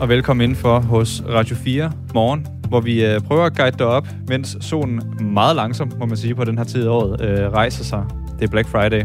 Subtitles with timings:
[0.00, 3.86] Og velkommen ind for hos Radio 4 Morgen, hvor vi øh, prøver at guide dig
[3.86, 7.52] op, mens solen meget langsomt, må man sige, på den her tid af året øh,
[7.52, 8.04] rejser sig.
[8.38, 9.02] Det er Black Friday.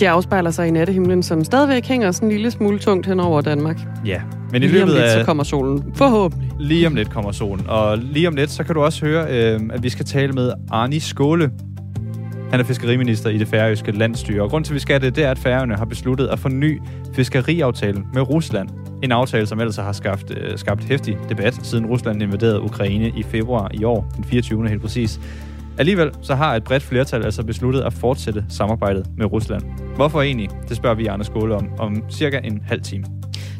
[0.00, 3.40] Det afspejler sig i nattehimlen, som stadigvæk hænger sådan en lille smule tungt hen over
[3.40, 3.80] Danmark.
[4.04, 4.20] Ja,
[4.52, 5.20] men i lige om løbet lidt, af...
[5.20, 5.92] så kommer solen.
[5.94, 6.50] Forhåbentlig.
[6.58, 7.66] Lige om lidt kommer solen.
[7.68, 10.52] Og lige om lidt, så kan du også høre, øh, at vi skal tale med
[10.70, 11.50] Arni Skåle.
[12.50, 14.42] Han er fiskeriminister i det færøske landstyre.
[14.42, 16.80] Og grund til, at vi skal det, det er, at Færøerne har besluttet at forny
[17.14, 18.68] fiskeriaftalen med Rusland.
[19.02, 23.22] En aftale, som ellers har skabt, øh, skabt hæftig debat, siden Rusland invaderede Ukraine i
[23.22, 24.68] februar i år, den 24.
[24.68, 25.20] helt præcis.
[25.78, 29.62] Alligevel så har et bredt flertal altså besluttet at fortsætte samarbejdet med Rusland.
[29.96, 30.50] Hvorfor egentlig?
[30.68, 33.04] Det spørger vi Arne Skåle om om cirka en halv time.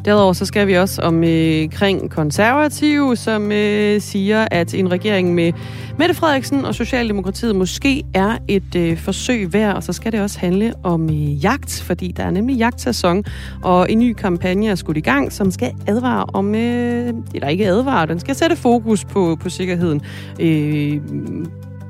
[0.07, 5.53] Derudover så skal vi også omkring øh, konservative, som øh, siger, at en regering med
[5.99, 10.39] Mette Frederiksen og Socialdemokratiet måske er et øh, forsøg værd, og så skal det også
[10.39, 13.25] handle om øh, jagt, fordi der er nemlig jagtsæson,
[13.63, 17.67] og en ny kampagne er skudt i gang, som skal advare om, øh, eller ikke
[17.67, 20.01] advare, den skal sætte fokus på, på sikkerheden
[20.41, 21.01] øh,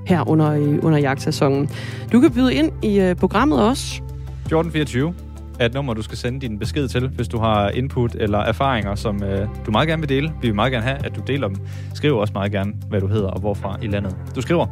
[0.06, 1.70] her under, øh, under jagtsæsonen.
[2.12, 3.94] Du kan byde ind i øh, programmet også.
[3.94, 5.25] 1424
[5.60, 8.94] er et nummer, du skal sende din besked til, hvis du har input eller erfaringer,
[8.94, 10.32] som øh, du meget gerne vil dele.
[10.42, 11.56] Vi vil meget gerne have, at du deler dem.
[11.94, 14.16] Skriv også meget gerne, hvad du hedder og hvorfra i landet.
[14.34, 14.66] Du skriver.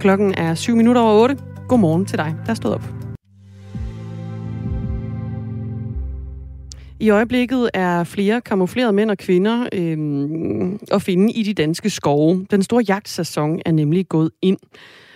[0.00, 1.36] Klokken er 7 minutter over 8.
[1.68, 2.82] Godmorgen til dig, der stod op.
[7.00, 12.46] I øjeblikket er flere kamuflerede mænd og kvinder øh, at finde i de danske skove.
[12.50, 14.58] Den store jagtsæson er nemlig gået ind.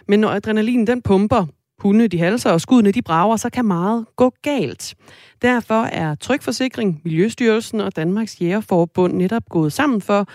[0.08, 1.46] Men når adrenalinen den pumper,
[1.80, 4.94] hunde de halser og skuddene de brager, så kan meget gå galt.
[5.42, 10.26] Derfor er Trykforsikring, Miljøstyrelsen og Danmarks Jægerforbund netop gået sammen for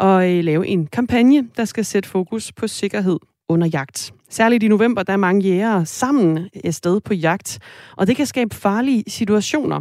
[0.00, 4.12] at øh, lave en kampagne, der skal sætte fokus på sikkerhed under jagt.
[4.30, 7.58] Særligt i november, der er mange jægere sammen øh, afsted sted på jagt,
[7.96, 9.80] og det kan skabe farlige situationer.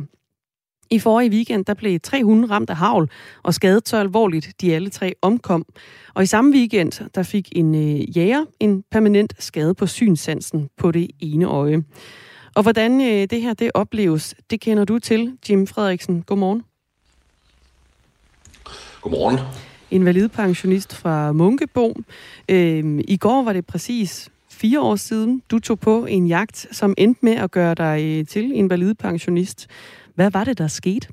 [0.93, 3.09] I forrige weekend, der blev tre hunde ramt af havl
[3.43, 5.65] og skadet så alvorligt, de alle tre omkom.
[6.13, 10.91] Og i samme weekend, der fik en øh, jæger en permanent skade på synsansen på
[10.91, 11.83] det ene øje.
[12.55, 16.21] Og hvordan øh, det her det opleves, det kender du til, Jim Frederiksen.
[16.21, 16.63] Godmorgen.
[19.01, 19.39] Godmorgen.
[19.91, 21.93] Invalidpensionist fra Munkebo.
[22.49, 26.93] Øh, I går var det præcis fire år siden, du tog på en jagt, som
[26.97, 29.67] endte med at gøre dig øh, til invalidpensionist.
[30.15, 31.07] Hvad var det, der skete?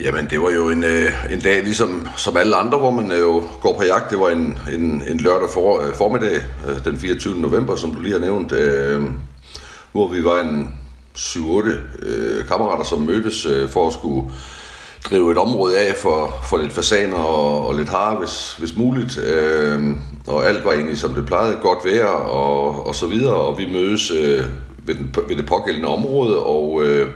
[0.00, 3.20] Jamen, det var jo en, øh, en dag, ligesom som alle andre, hvor man øh,
[3.20, 4.10] jo går på jagt.
[4.10, 7.40] Det var en, en, en lørdag for, øh, formiddag, øh, den 24.
[7.40, 9.02] november, som du lige har nævnt, øh,
[9.92, 10.74] hvor vi var en
[11.18, 11.70] 7-8
[12.02, 14.30] øh, kammerater, som mødtes øh, for at skulle
[15.10, 19.18] drive et område af for, for lidt fasaner og, og lidt har, hvis, hvis muligt.
[19.18, 23.34] Øh, og alt var egentlig, som det plejede, godt vejr og, og så videre.
[23.34, 24.44] Og vi mødes øh,
[24.86, 26.84] ved, den, ved det pågældende område, og...
[26.84, 27.08] Øh,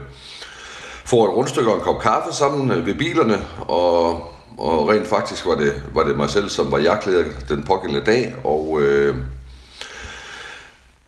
[1.07, 4.09] får et rundstykke og en kop kaffe sammen øh, ved bilerne, og,
[4.57, 8.35] og rent faktisk var det, var det mig selv, som var jagtleder den pågældende dag,
[8.43, 9.15] og øh,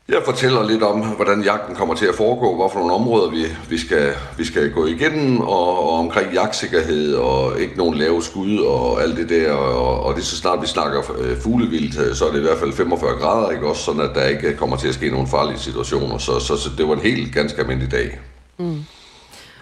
[0.09, 3.78] jeg fortæller lidt om, hvordan jagten kommer til at foregå, hvorfor nogle områder vi, vi,
[3.78, 9.03] skal, vi skal gå igennem, og, og omkring jagtsikkerhed, og ikke nogen lave skud, og
[9.03, 12.31] alt det der, og, og det så snart vi snakker øh, fuglevildt, øh, så er
[12.31, 14.94] det i hvert fald 45 grader, ikke også, sådan at der ikke kommer til at
[14.94, 18.19] ske nogen farlige situationer, så, så, så det var en helt ganske almindelig dag.
[18.58, 18.84] Mm.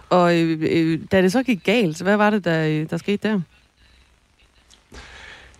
[0.09, 3.39] Og øh, øh da det så gik galt, hvad var det, der, der skete der?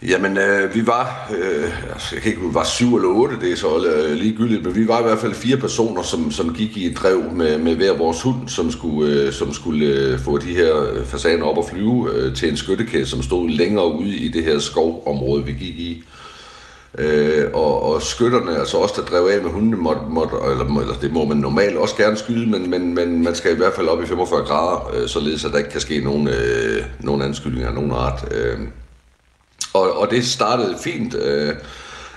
[0.01, 3.55] Jamen, øh, vi var, øh, altså, jeg kan ikke var syv eller otte, det er
[3.55, 6.85] så øh, ligegyldigt, men vi var i hvert fald fire personer, som, som gik i
[6.85, 10.55] et drev med, med hver vores hund, som skulle, øh, som skulle øh, få de
[10.55, 14.27] her øh, fasaner op og flyve øh, til en skyttekæde, som stod længere ude i
[14.27, 16.03] det her skovområde, vi gik i.
[16.97, 20.95] Øh, og, og skytterne, altså os, der drev af med hundene, måtte, måtte, eller, eller
[21.01, 23.87] det må man normalt også gerne skyde, men, men, men man skal i hvert fald
[23.87, 27.67] op i 45 grader, øh, således at der ikke kan ske nogen, øh, nogen anskydninger
[27.67, 28.27] af nogen art.
[28.31, 28.59] Øh.
[29.77, 31.15] Og, og det startede fint.
[31.15, 31.53] Øh,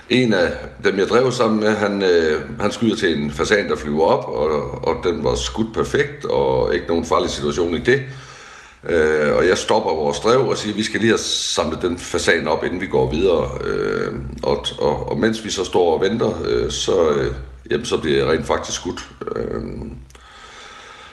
[0.09, 0.51] en af
[0.83, 4.27] dem, jeg drev sammen med, han, øh, han skyder til en fasan, der flyver op,
[4.27, 8.01] og, og den var skudt perfekt, og ikke nogen farlig situation i det.
[8.89, 11.97] Øh, og jeg stopper vores drev og siger, at vi skal lige have samlet den
[11.97, 13.49] fasan op, inden vi går videre.
[13.63, 17.33] Øh, og, og, og mens vi så står og venter, øh, så, øh,
[17.71, 19.09] jamen, så bliver jeg rent faktisk skudt.
[19.35, 19.61] Øh,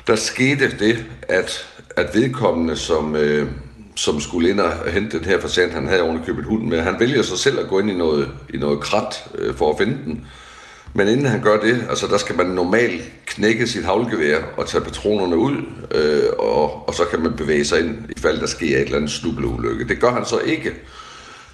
[0.07, 1.67] der skete det, at,
[1.97, 3.49] at vedkommende, som, øh,
[3.99, 7.23] som skulle ind og hente den her fasan, han havde ovenikøbet hunden med, han vælger
[7.23, 10.27] sig selv at gå ind i noget, i noget krat øh, for at finde den.
[10.95, 14.85] Men inden han gør det, altså der skal man normalt knække sit havlgevær og tage
[14.85, 15.57] patronerne ud,
[15.95, 18.97] øh, og, og så kan man bevæge sig ind, i fald der sker et eller
[18.97, 19.89] andet snubleulykke.
[19.89, 20.73] Det gør han så ikke.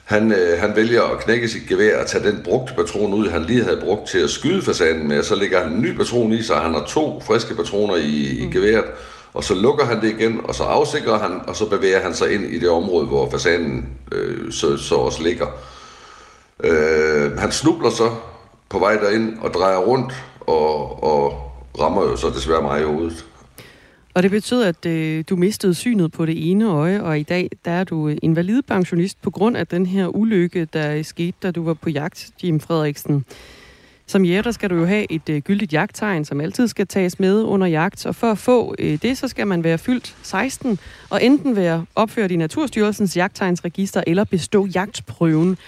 [0.04, 3.42] Han, øh, han vælger at knække sit gevær og tage den brugte patron ud, han
[3.42, 6.42] lige havde brugt til at skyde fasanen med, så lægger han en ny patron i
[6.42, 8.84] sig, han har to friske patroner i, i geværet,
[9.34, 12.34] og så lukker han det igen, og så afsikrer han, og så bevæger han sig
[12.34, 15.46] ind i det område, hvor fasanen øh, så, så også ligger.
[16.64, 18.10] Øh, han snubler så
[18.68, 23.24] på vej derind og drejer rundt, og, og rammer jo så desværre mig i hovedet.
[24.14, 27.50] Og det betyder, at øh, du mistede synet på det ene øje, og i dag
[27.64, 31.64] der er du øh, invalidpensionist på grund af den her ulykke, der skete, da du
[31.64, 33.24] var på jagt, Jim Frederiksen.
[34.06, 37.42] Som jæger skal du jo have et øh, gyldigt jagttegn, som altid skal tages med
[37.42, 38.06] under jagt.
[38.06, 40.78] Og for at få øh, det, så skal man være fyldt 16
[41.10, 45.58] og enten være opført i Naturstyrelsens jagttegnsregister eller bestå jagtprøven.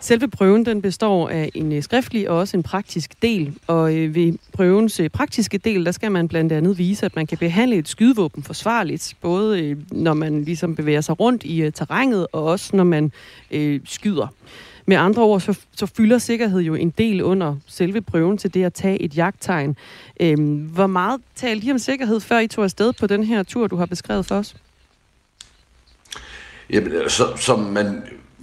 [0.00, 4.14] Selve prøven den består af en øh, skriftlig og også en praktisk del, og øh,
[4.14, 7.76] ved prøvens øh, praktiske del, der skal man blandt andet vise, at man kan behandle
[7.76, 12.44] et skydevåben forsvarligt, både øh, når man ligesom bevæger sig rundt i øh, terrænet, og
[12.44, 13.12] også når man
[13.50, 14.26] øh, skyder.
[14.86, 18.64] Med andre ord, så, så fylder sikkerhed jo en del under selve prøven til det
[18.64, 19.76] at tage et jagttegn.
[20.20, 23.66] Øhm, hvor meget talte I om sikkerhed, før I tog afsted på den her tur,
[23.66, 24.56] du har beskrevet for os?
[26.70, 28.02] Jamen, så, som man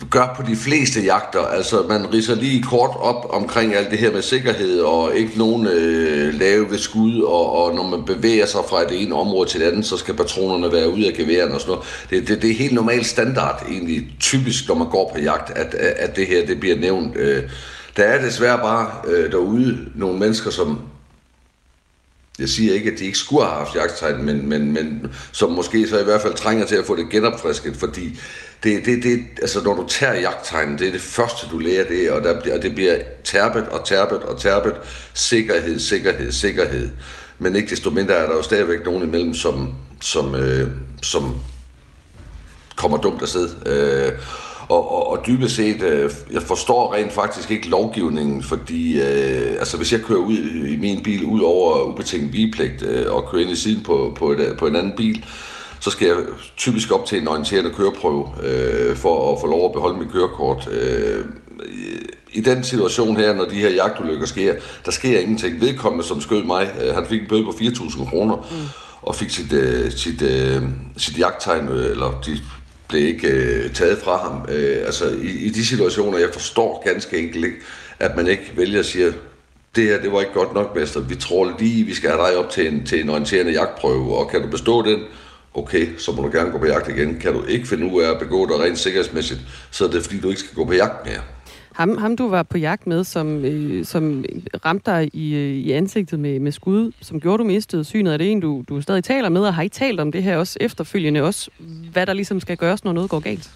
[0.09, 1.39] gør på de fleste jagter.
[1.39, 5.67] Altså, man riser lige kort op omkring alt det her med sikkerhed, og ikke nogen
[5.67, 9.59] øh, lave ved skud, og, og når man bevæger sig fra det ene område til
[9.59, 11.87] det andet, så skal patronerne være ude af geværen og sådan noget.
[12.09, 15.75] Det, det, det er helt normal standard, egentlig typisk, når man går på jagt, at,
[15.75, 17.17] at det her det bliver nævnt.
[17.17, 17.43] Øh,
[17.97, 20.79] der er desværre bare øh, derude nogle mennesker, som
[22.39, 25.87] jeg siger ikke, at de ikke skulle have haft jagttegn, men, men, men som måske
[25.87, 28.19] så i hvert fald trænger til at få det genopfrisket, fordi
[28.63, 32.11] det, det, det, altså når du tager jagttegn, det er det første, du lærer det,
[32.11, 34.73] og, der, og det bliver tærpet og tærpet og tærpet.
[35.13, 36.89] Sikkerhed, sikkerhed, sikkerhed.
[37.39, 40.69] Men ikke desto mindre er der jo stadigvæk nogen imellem, som, som, øh,
[41.01, 41.35] som
[42.75, 43.49] kommer dumt afsted.
[43.65, 44.11] Øh,
[44.69, 49.77] og, og, og dybest set, øh, jeg forstår rent faktisk ikke lovgivningen, fordi øh, altså,
[49.77, 50.37] hvis jeg kører ud
[50.67, 54.31] i min bil ud over ubetinget vigepligt øh, og kører ind i siden på, på,
[54.31, 55.25] et, på en anden bil,
[55.79, 56.17] så skal jeg
[56.57, 60.69] typisk op til en orienterende køreprøve øh, for at få lov at beholde mit kørekort.
[60.71, 61.25] Øh,
[62.33, 64.55] i den situation her, når de her jagtulykker sker,
[64.85, 65.61] der sker ingenting.
[65.61, 68.67] Vedkommende, som skød mig, øh, han fik en bøde på 4.000 kroner, mm.
[69.01, 70.61] og fik sit, øh, sit, øh,
[70.97, 72.39] sit jagttegn, øh, eller de
[72.93, 74.45] blev ikke øh, taget fra ham.
[74.49, 77.57] Øh, altså, i, i de situationer, jeg forstår ganske enkelt ikke,
[77.99, 79.13] at man ikke vælger at sige,
[79.75, 80.99] det her, det var ikke godt nok, mester.
[80.99, 84.29] Vi tror lige, vi skal have dig op til en, til en orienterende jagtprøve, og
[84.29, 84.99] kan du bestå den,
[85.53, 87.19] okay, så må du gerne gå på jagt igen.
[87.19, 89.39] Kan du ikke finde ud af at begå dig rent sikkerhedsmæssigt,
[89.71, 91.21] så er det fordi, du ikke skal gå på jagt mere.
[91.73, 94.25] Ham, ham du var på jagt med, som, øh, som
[94.65, 98.17] ramte dig i, øh, i ansigtet med, med skud, som gjorde, du mistede synet, er
[98.17, 100.57] det en, du, du stadig taler med, og har I talt om det her også
[100.61, 101.49] efterfølgende også,
[101.91, 103.49] hvad der ligesom skal gøres, når noget går galt?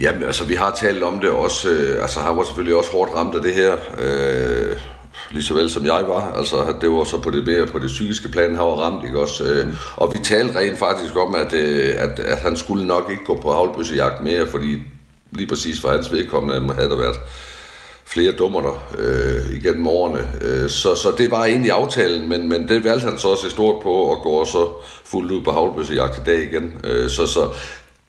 [0.00, 1.68] Jamen, altså, vi har talt om det også.
[1.70, 3.72] Øh, altså, han var selvfølgelig også hårdt ramt af det her.
[3.98, 4.76] Øh,
[5.30, 6.32] lige så vel som jeg var.
[6.36, 9.20] Altså, det var så på det mere på det psykiske plan, han var ramt, ikke
[9.20, 9.44] også?
[9.44, 9.66] Øh.
[9.96, 13.40] Og vi talte rent faktisk om, at, øh, at, at han skulle nok ikke gå
[13.42, 14.82] på havlbøssejagt mere, fordi
[15.30, 17.16] lige præcis for hans vedkommende havde der været
[18.08, 20.18] flere dummer der øh, igennem årene.
[20.40, 23.82] Øh, så, så det var egentlig aftalen, men, men det valgte han så også stort
[23.82, 24.68] på og går så
[25.04, 26.72] fuldt ud på havlbøssejagt i dag igen.
[26.84, 27.48] Øh, så, så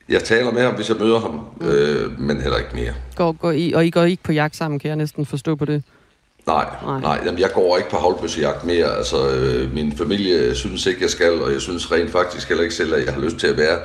[0.08, 1.68] jeg taler med ham, hvis jeg møder ham, mm.
[1.68, 2.94] øh, men heller ikke mere.
[3.16, 5.64] Går, går I, og I går ikke på jagt sammen, kan jeg næsten forstå på
[5.64, 5.82] det?
[6.46, 7.00] Nej, nej.
[7.00, 8.96] nej jamen, jeg går ikke på havlbøssejagt mere.
[8.96, 12.74] Altså, øh, min familie synes ikke, jeg skal, og jeg synes rent faktisk heller ikke
[12.74, 13.78] selv, at jeg har lyst til at være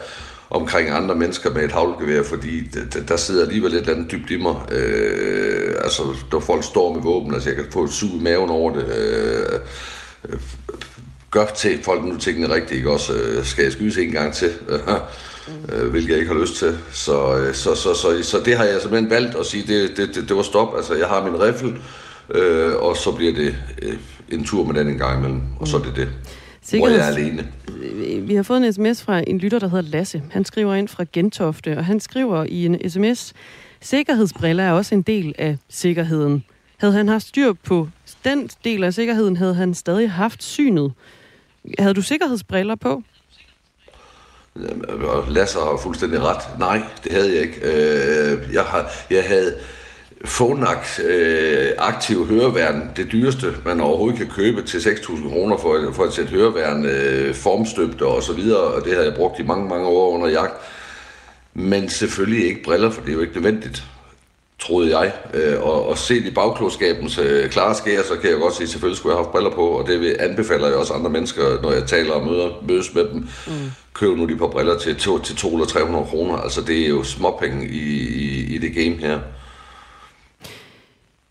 [0.49, 2.61] omkring andre mennesker med et havlgevær, fordi
[3.07, 4.55] der sidder alligevel et eller andet dybt i mig.
[4.71, 8.49] Øh, altså, når folk står med våben, altså jeg kan få et sug i maven
[8.49, 8.85] over det.
[8.97, 9.59] Øh,
[10.29, 10.39] øh,
[11.31, 13.13] gør til folk nu tingene rigtigt, ikke også?
[13.13, 14.53] Øh, skal jeg skydes en gang til?
[15.73, 16.77] øh, hvilket jeg ikke har lyst til.
[16.91, 20.15] Så, øh, så, så, så, så det har jeg simpelthen valgt at sige, det, det,
[20.15, 20.75] det, det var stop.
[20.77, 21.77] Altså, jeg har min riffel,
[22.29, 23.97] øh, og så bliver det øh,
[24.29, 26.09] en tur med den en gang imellem, og så er det det.
[26.65, 26.97] Sikkerheds...
[26.97, 27.51] Hvor jeg er alene.
[28.27, 30.23] Vi har fået en sms fra en lytter, der hedder Lasse.
[30.31, 33.33] Han skriver ind fra Gentofte, og han skriver i en sms,
[33.81, 36.43] Sikkerhedsbriller er også en del af sikkerheden.
[36.77, 37.89] Havde han haft styr på
[38.23, 40.93] den del af sikkerheden, havde han stadig haft synet.
[41.79, 43.03] Havde du sikkerhedsbriller på?
[45.29, 46.59] Lasse har fuldstændig ret.
[46.59, 47.59] Nej, det havde jeg ikke.
[47.63, 49.55] Øh, jeg, har, jeg havde
[50.23, 56.03] Phonak øh, aktiv høreværn, det dyreste, man overhovedet kan købe til 6.000 kroner for, for
[56.03, 59.69] at sætte høreværn øh, formstøbt og så videre, og det har jeg brugt i mange,
[59.69, 60.53] mange år under jagt.
[61.53, 63.83] Men selvfølgelig ikke briller, for det er jo ikke nødvendigt,
[64.59, 65.13] troede jeg.
[65.33, 68.69] Øh, og, og set i bagklodskabens øh, klare skær, så kan jeg godt sige, at
[68.69, 71.71] selvfølgelig skulle jeg have haft briller på, og det anbefaler jeg også andre mennesker, når
[71.71, 73.27] jeg taler og møder, mødes med dem.
[73.47, 73.53] Mm.
[73.93, 76.37] Køb nu de par briller til, to, til 200 eller 300 kroner.
[76.37, 79.19] Altså det er jo småpenge i, i, i det game her.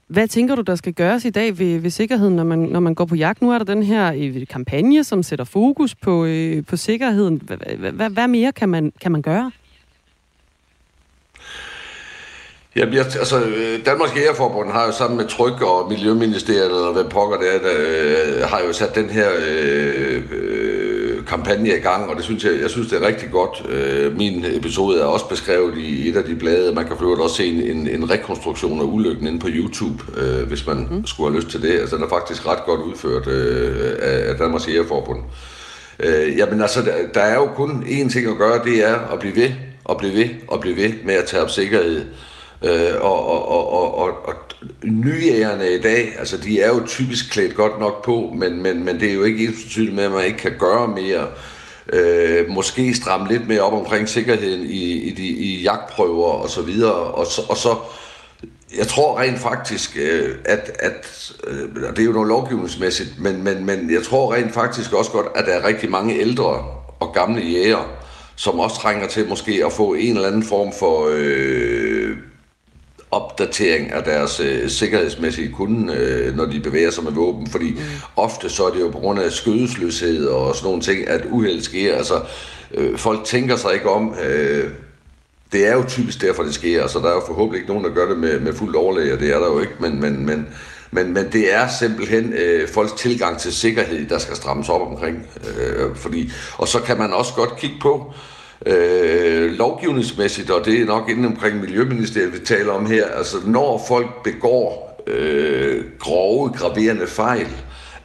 [0.06, 2.94] Hvad tænker du, der skal gøres i dag ved, ved sikkerheden, når man, når man
[2.94, 3.42] går på jagt?
[3.42, 7.42] Nu er der den her øh, kampagne, som sætter fokus på, øh, på sikkerheden.
[8.10, 9.50] Hvad mere kan man, kan man gøre?
[12.76, 17.04] Jamen, jeg, altså, øh, Danmarks Jægerforbund har jo sammen med Tryk og Miljøministeriet, eller hvad
[17.04, 20.53] pokker det er, der, øh, har jo sat den her øh, øh,
[21.34, 23.62] kampagne i gang, og det synes jeg, jeg synes, det er rigtig godt.
[23.68, 26.74] Øh, min episode er også beskrevet i et af de blade.
[26.74, 30.48] Man kan for også se en, en, en rekonstruktion af ulykken inde på YouTube, øh,
[30.48, 31.06] hvis man mm.
[31.06, 31.80] skulle have lyst til det.
[31.80, 35.18] Altså, den er faktisk ret godt udført øh, af, Danmarks Jægerforbund.
[36.00, 39.18] Øh, jamen altså, der, der er jo kun én ting at gøre, det er at
[39.18, 39.50] blive ved,
[39.84, 42.04] og blive ved, og blive ved med at tage op sikkerhed.
[42.64, 44.34] Øh, og, og, og, og, og
[44.84, 49.00] nyjægerne i dag, altså de er jo typisk klædt godt nok på, men, men, men
[49.00, 51.26] det er jo ikke ens med, at man ikke kan gøre mere.
[51.92, 56.62] Øh, måske stramme lidt mere op omkring sikkerheden i, i, de, i jagtprøver og så
[56.62, 57.76] videre, og så, og så
[58.78, 63.66] jeg tror rent faktisk, øh, at, at øh, det er jo noget lovgivningsmæssigt, men, men,
[63.66, 66.64] men jeg tror rent faktisk også godt, at der er rigtig mange ældre
[67.00, 67.90] og gamle jæger,
[68.36, 72.03] som også trænger til måske at få en eller anden form for øh,
[73.14, 77.78] opdatering af deres øh, sikkerhedsmæssige kunde, øh, når de bevæger sig med våben, fordi mm.
[78.16, 81.62] ofte så er det jo på grund af skødesløshed og sådan nogle ting, at uheld
[81.62, 81.96] sker.
[81.96, 82.20] Altså,
[82.74, 84.64] øh, folk tænker sig ikke om, øh,
[85.52, 87.94] det er jo typisk derfor, det sker, altså der er jo forhåbentlig ikke nogen, der
[87.94, 90.48] gør det med, med fuldt overlæg, og det er der jo ikke, men, men, men,
[90.90, 95.28] men, men det er simpelthen øh, folks tilgang til sikkerhed, der skal strammes op omkring.
[95.58, 98.33] Øh, fordi, og så kan man også godt kigge på, øh,
[98.66, 103.84] Øh, lovgivningsmæssigt, og det er nok inden omkring Miljøministeriet, vi taler om her, altså når
[103.88, 107.48] folk begår øh, grove, graverende fejl,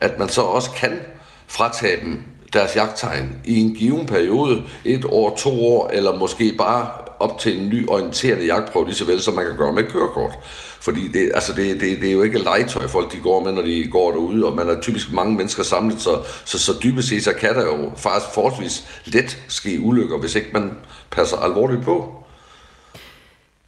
[0.01, 0.99] at man så også kan
[1.47, 2.21] fratage dem
[2.53, 6.87] deres jagttegn i en given periode, et år, to år, eller måske bare
[7.19, 10.33] op til en ny orienterende jagtprøve, lige så vel som man kan gøre med kørekort.
[10.81, 13.61] Fordi det, altså det, det, det er jo ikke legetøj, folk de går med, når
[13.61, 17.23] de går derude, og man er typisk mange mennesker samlet, så, så, så dybest set,
[17.23, 20.71] så kan der jo faktisk forholdsvis let ske ulykker, hvis ikke man
[21.11, 22.23] passer alvorligt på.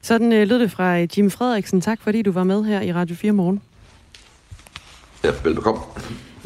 [0.02, 1.82] Sådan øh, lød det fra øh, Jim Frederiksen.
[1.82, 3.62] Tak fordi du var med her i Radio 4 morgen.
[5.24, 5.82] Ja, velbekomme.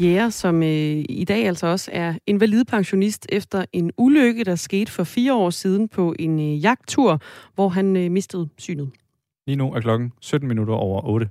[0.00, 5.04] Jæger, som øh, i dag altså også er invalidpensionist efter en ulykke, der skete for
[5.04, 7.20] fire år siden på en øh, jagttur,
[7.54, 8.90] hvor han øh, mistede synet.
[9.46, 11.28] Lige nu er klokken 17 minutter over 8.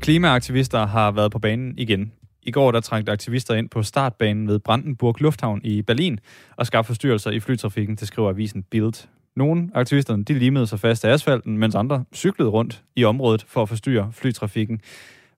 [0.00, 2.12] Klimaaktivister har været på banen igen.
[2.42, 6.18] I går der trængte aktivister ind på startbanen ved Brandenburg Lufthavn i Berlin
[6.56, 9.06] og skabte forstyrrelser i flytrafikken, det skriver avisen Bild.
[9.36, 13.62] Nogle aktivisterne de limede sig fast af asfalten, mens andre cyklede rundt i området for
[13.62, 14.80] at forstyrre flytrafikken.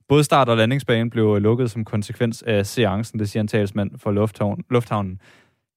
[0.08, 4.10] Både start- og landingsbanen blev lukket som konsekvens af seancen, det siger en talsmand for
[4.10, 5.20] lufthavn, lufthavnen.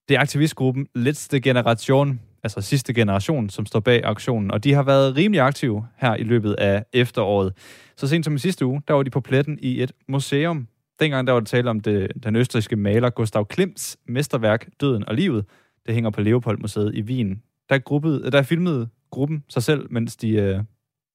[0.09, 4.83] Det er aktivistgruppen Letzte Generation, altså sidste generation, som står bag aktionen, og de har
[4.83, 7.53] været rimelig aktive her i løbet af efteråret.
[7.97, 10.67] Så sent som i sidste uge, der var de på pletten i et museum.
[10.99, 15.15] Dengang der var det tale om det, den østrigske maler Gustav Klimts mesterværk Døden og
[15.15, 15.45] Livet.
[15.85, 17.41] Det hænger på Leopold-museet i Wien.
[17.69, 20.59] Der, gruppet, der filmede gruppen sig selv, mens de øh,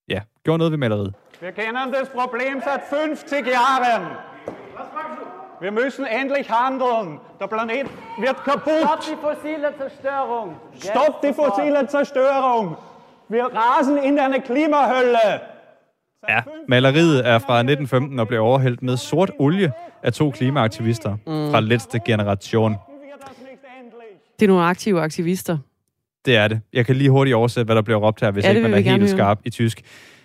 [0.09, 1.15] ja, gjorde noget ved maleriet.
[1.41, 4.03] Vi kender das Problem seit 50 Jahren.
[5.61, 7.19] Wir müssen endlich handeln.
[7.39, 7.87] Der Planet
[8.19, 8.85] wird kaputt.
[8.85, 10.57] Stopp die fossile Zerstörung.
[10.81, 12.77] Stopp die fossile Zerstörung.
[13.29, 15.41] Wir rasen in eine Klimahölle.
[16.29, 21.51] Ja, maleriet er fra 1915 og blev overhældt med sort olie af to klimaaktivister mm.
[21.51, 22.77] fra Letzte Generation.
[24.39, 25.59] Det er nogle aktive aktivister.
[26.25, 26.61] Det er det.
[26.73, 28.79] Jeg kan lige hurtigt oversætte, hvad der bliver råbt her, hvis ja, ikke man er
[28.79, 29.09] helt høre.
[29.09, 29.83] skarp i tysk.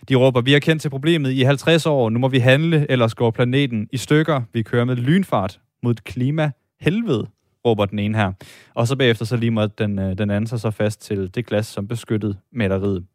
[0.09, 3.15] De råber, vi har kendt til problemet i 50 år, nu må vi handle, ellers
[3.15, 4.41] går planeten i stykker.
[4.53, 7.27] Vi kører med lynfart mod et klima helvede,
[7.65, 8.31] råber den ene her.
[8.73, 11.45] Og så bagefter så lige må den, øh, den anden sig så fast til det
[11.45, 13.05] glas, som beskyttede maleriet.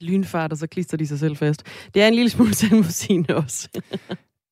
[0.00, 1.66] Lynfart, og så klister de sig selv fast.
[1.94, 3.68] Det er en lille smule selvmodsigende også.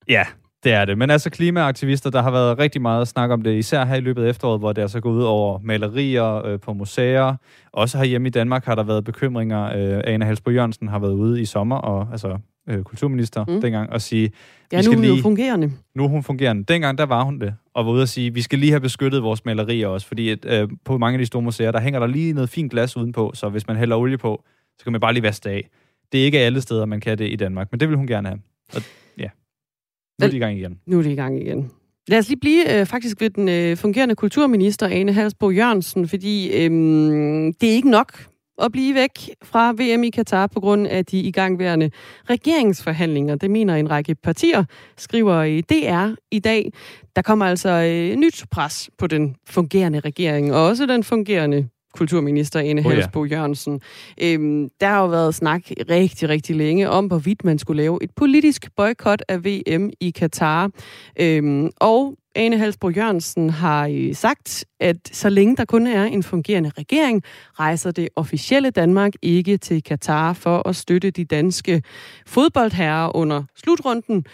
[0.07, 0.23] ja,
[0.63, 0.97] det er det.
[0.97, 4.23] Men altså klimaaktivister, der har været rigtig meget snak om det, især her i løbet
[4.23, 7.35] af efteråret, hvor det altså går ud over malerier øh, på museer.
[7.71, 9.63] Også herhjemme i Danmark har der været bekymringer.
[9.63, 12.37] Øh, Ane Halsbo Jørgensen har været ude i sommer, og altså
[12.69, 13.61] øh, kulturminister mm.
[13.61, 14.31] dengang, og sige...
[14.71, 15.71] Ja, vi skal nu er hun lige, jo fungerende.
[15.95, 16.63] Nu er hun fungerende.
[16.63, 19.23] Dengang, der var hun det, og var ude at sige, vi skal lige have beskyttet
[19.23, 22.07] vores malerier også, fordi at, øh, på mange af de store museer, der hænger der
[22.07, 24.43] lige noget fint glas udenpå, så hvis man hælder olie på,
[24.77, 25.69] så kan man bare lige vaske det af.
[26.11, 28.27] Det er ikke alle steder, man kan det i Danmark, men det vil hun gerne
[28.27, 28.39] have.
[28.75, 28.81] Og
[30.19, 30.79] nu er de i gang igen.
[30.85, 31.71] Nu er de i gang igen.
[32.07, 36.47] Lad os lige blive øh, faktisk ved den øh, fungerende kulturminister, Ane Halsbo Jørgensen, fordi
[36.47, 36.71] øh,
[37.61, 38.29] det er ikke nok
[38.61, 39.11] at blive væk
[39.43, 41.91] fra VM i Katar på grund af de igangværende
[42.29, 43.35] regeringsforhandlinger.
[43.35, 44.63] Det mener en række partier,
[44.97, 46.71] skriver i DR i dag.
[47.15, 52.59] Der kommer altså øh, nyt pres på den fungerende regering, og også den fungerende kulturminister
[52.59, 52.89] Ane Oh ja.
[52.89, 53.81] Halsbo Jørgensen.
[54.21, 58.11] Øhm, der har jo været snak rigtig, rigtig længe om, hvorvidt man skulle lave et
[58.15, 60.69] politisk boykot af VM i Katar.
[61.19, 66.23] Øhm, og Ane Halsbo Jørgensen har øh, sagt, at så længe der kun er en
[66.23, 67.23] fungerende regering,
[67.59, 71.83] rejser det officielle Danmark ikke til Katar for at støtte de danske
[72.27, 74.25] fodboldherrer under slutrunden.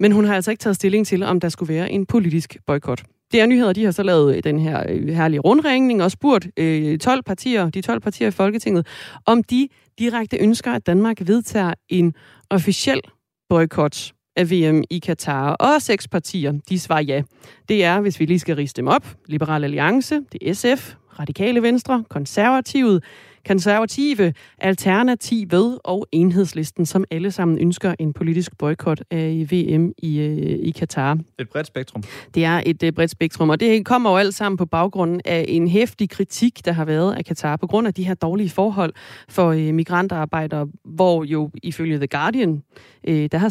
[0.00, 3.02] Men hun har altså ikke taget stilling til, om der skulle være en politisk boykot.
[3.32, 6.98] DR Nyheder de har så lavet øh, den her øh, herlige rundringning og spurgt øh,
[6.98, 8.86] 12 partier, de 12 partier i Folketinget,
[9.26, 9.68] om de
[9.98, 12.14] direkte ønsker, at Danmark vedtager en
[12.50, 13.00] officiel
[13.48, 15.50] boykot af VM i Katar.
[15.50, 17.22] Og seks partier, de svarer ja.
[17.68, 21.62] Det er, hvis vi lige skal riste dem op, Liberal Alliance, det er SF, Radikale
[21.62, 23.04] Venstre, Konservativet,
[23.46, 30.58] konservative, Alternativet og Enhedslisten, som alle sammen ønsker en politisk boykot af VM i, øh,
[30.62, 31.18] i Katar.
[31.38, 32.02] Et bredt spektrum.
[32.34, 35.44] Det er et øh, bredt spektrum, og det kommer jo alt sammen på baggrunden af
[35.48, 38.92] en hæftig kritik, der har været af Katar, på grund af de her dårlige forhold
[39.28, 42.62] for øh, migrantarbejdere, hvor jo ifølge The Guardian,
[43.04, 43.48] der har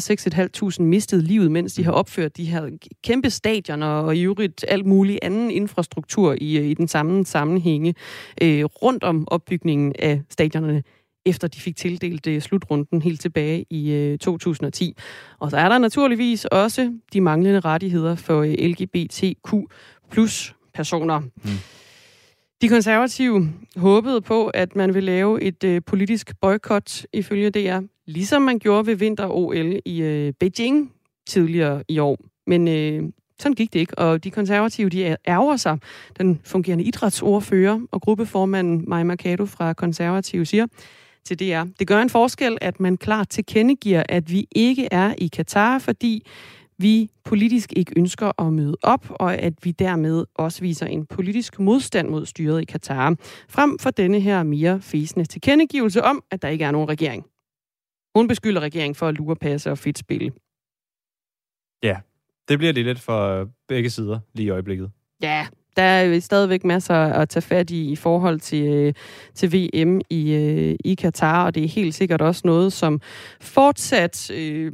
[0.78, 2.68] 6.500 mistet livet, mens de har opført de her
[3.04, 7.94] kæmpe stadioner og i øvrigt alt muligt anden infrastruktur i, i den samme sammenhænge
[8.82, 10.82] rundt om opbygningen af stadionerne
[11.26, 14.96] efter de fik tildelt øh, slutrunden helt tilbage i øh, 2010.
[15.38, 19.54] Og så er der naturligvis også de manglende rettigheder for øh, LGBTQ
[20.10, 21.20] plus personer.
[21.20, 21.50] Mm.
[22.62, 28.42] De konservative håbede på, at man vil lave et øh, politisk boykot ifølge DR, ligesom
[28.42, 30.92] man gjorde ved vinter-OL i øh, Beijing
[31.28, 32.18] tidligere i år.
[32.46, 33.02] Men øh,
[33.40, 35.78] sådan gik det ikke, og de konservative, de ærger sig.
[36.18, 40.66] Den fungerende idrætsordfører og gruppeformanden Maja Mercado fra Konservative siger
[41.24, 45.26] til DR, det gør en forskel, at man klart tilkendegiver, at vi ikke er i
[45.26, 46.26] Katar, fordi
[46.78, 51.58] vi politisk ikke ønsker at møde op, og at vi dermed også viser en politisk
[51.58, 53.16] modstand mod styret i Katar,
[53.48, 57.24] frem for denne her mere fæsende tilkendegivelse om, at der ikke er nogen regering.
[58.16, 60.32] Hun beskylder regeringen for at lure passe og fedt spille.
[61.82, 62.00] Ja,
[62.50, 64.90] det bliver det lidt for begge sider lige i øjeblikket.
[65.22, 68.94] Ja, der er stadigvæk masser at tage fat i i forhold til, øh,
[69.34, 73.00] til VM i, øh, i Katar, og det er helt sikkert også noget, som
[73.40, 74.72] fortsat øh,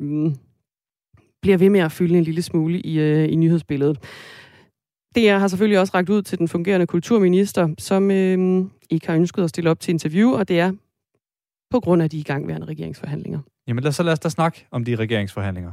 [1.43, 3.99] bliver ved med at fylde en lille smule i, øh, i nyhedsbilledet.
[5.15, 9.43] Det har selvfølgelig også ragt ud til den fungerende kulturminister, som øh, ikke har ønsket
[9.43, 10.73] at stille op til interview, og det er
[11.71, 13.41] på grund af de igangværende regeringsforhandlinger.
[13.69, 15.73] Jamen lad, så lad os da snakke om de regeringsforhandlinger.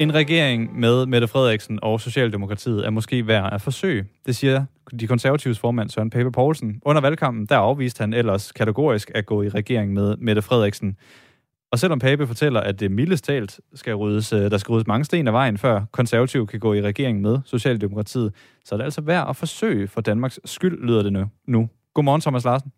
[0.00, 4.06] En regering med Mette Frederiksen og Socialdemokratiet er måske værd at forsøge.
[4.26, 4.64] Det siger
[5.00, 6.80] de konservatives formand Søren Pape Poulsen.
[6.82, 10.96] Under valgkampen der afviste han ellers kategorisk at gå i regering med Mette Frederiksen.
[11.72, 15.26] Og selvom Pape fortæller, at det mildest talt skal ryddes, der skal ryddes mange sten
[15.26, 19.28] af vejen, før konservative kan gå i regering med Socialdemokratiet, så er det altså værd
[19.28, 21.68] at forsøge for Danmarks skyld, lyder det nu.
[21.94, 22.72] Godmorgen, Thomas Larsen.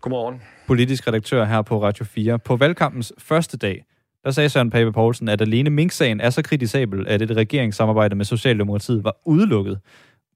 [0.00, 0.42] Godmorgen.
[0.66, 2.38] Politisk redaktør her på Radio 4.
[2.38, 3.84] På valgkampens første dag,
[4.24, 8.24] der sagde Søren Pape Poulsen, at alene Mink-sagen er så kritisabel, at et regeringssamarbejde med
[8.24, 9.80] Socialdemokratiet var udelukket.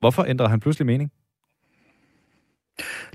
[0.01, 1.11] Hvorfor ændrer han pludselig mening?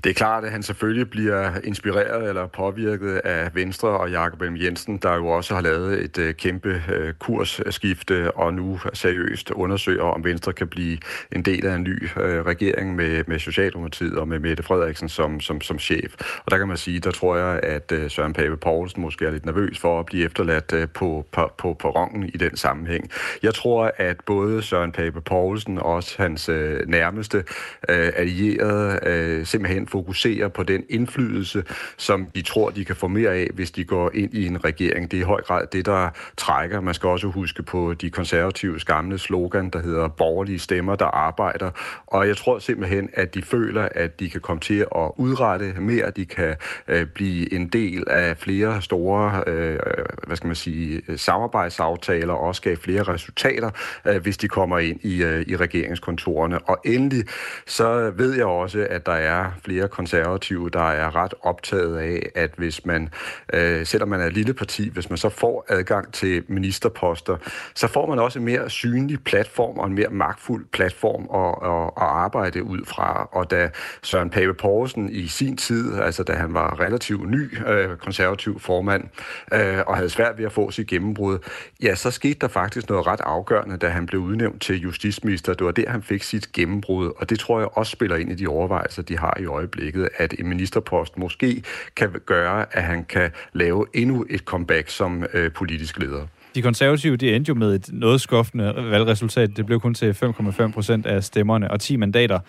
[0.04, 4.56] Det er klart, at han selvfølgelig bliver inspireret eller påvirket af Venstre og Jakob Elm
[4.56, 10.02] Jensen, der jo også har lavet et øh, kæmpe øh, kursskifte og nu seriøst undersøger,
[10.02, 10.98] om Venstre kan blive
[11.32, 15.40] en del af en ny øh, regering med, med Socialdemokratiet og med Mette Frederiksen som,
[15.40, 16.14] som, som chef.
[16.44, 19.46] Og der kan man sige, der tror jeg, at Søren Pape Poulsen måske er lidt
[19.46, 23.10] nervøs for at blive efterladt på, på, på perronen i den sammenhæng.
[23.42, 26.48] Jeg tror, at både Søren Pape Poulsen og også hans
[26.86, 27.44] nærmeste
[27.88, 31.64] allierede simpelthen fokuserer på den indflydelse,
[31.96, 35.10] som de tror, de kan få mere af, hvis de går ind i en regering.
[35.10, 36.80] Det er i høj grad det, der trækker.
[36.80, 41.70] Man skal også huske på de konservatives gamle slogan, der hedder borgerlige stemmer, der arbejder.
[42.06, 46.10] Og jeg tror simpelthen, at de føler, at de kan komme til at udrette mere.
[46.10, 46.56] De kan
[46.88, 49.78] øh, blive en del af flere store øh,
[50.26, 53.70] hvad skal man sige, samarbejdsaftaler og også skabe flere resultater,
[54.06, 56.58] øh, hvis de kommer ind i, øh, i regeringskontorerne.
[56.58, 57.24] Og endelig
[57.66, 62.50] så ved jeg også, at der er flere konservative, der er ret optaget af, at
[62.56, 63.08] hvis man,
[63.52, 67.36] øh, selvom man er et lille parti, hvis man så får adgang til ministerposter,
[67.74, 71.84] så får man også en mere synlig platform og en mere magtfuld platform at, at,
[72.06, 73.28] at arbejde ud fra.
[73.32, 73.70] Og da
[74.02, 79.04] Søren Pape Poulsen i sin tid, altså da han var relativt ny øh, konservativ formand,
[79.52, 81.38] øh, og havde svært ved at få sit gennembrud,
[81.82, 85.54] ja, så skete der faktisk noget ret afgørende, da han blev udnævnt til justitsminister.
[85.54, 88.34] Det var der, han fik sit gennembrud, og det tror jeg også spiller ind i
[88.34, 91.62] de overvejelser, de har i øjeblikket, at en ministerpost måske
[91.96, 96.26] kan gøre, at han kan lave endnu et comeback som øh, politisk leder.
[96.54, 99.56] De konservative, de endte jo med et noget skuffende valgresultat.
[99.56, 102.40] Det blev kun til 5,5 procent af stemmerne og 10 mandater.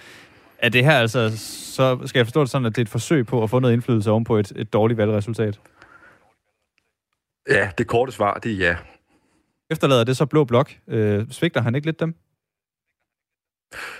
[0.58, 1.38] Er det her altså,
[1.76, 3.74] så skal jeg forstå det sådan, at det er et forsøg på at få noget
[3.74, 5.60] indflydelse ovenpå et, et dårligt valgresultat?
[7.50, 8.76] Ja, det korte svar, det er ja.
[9.70, 10.72] Efterlader det så blå blok?
[10.88, 12.16] Øh, svigter han ikke lidt dem?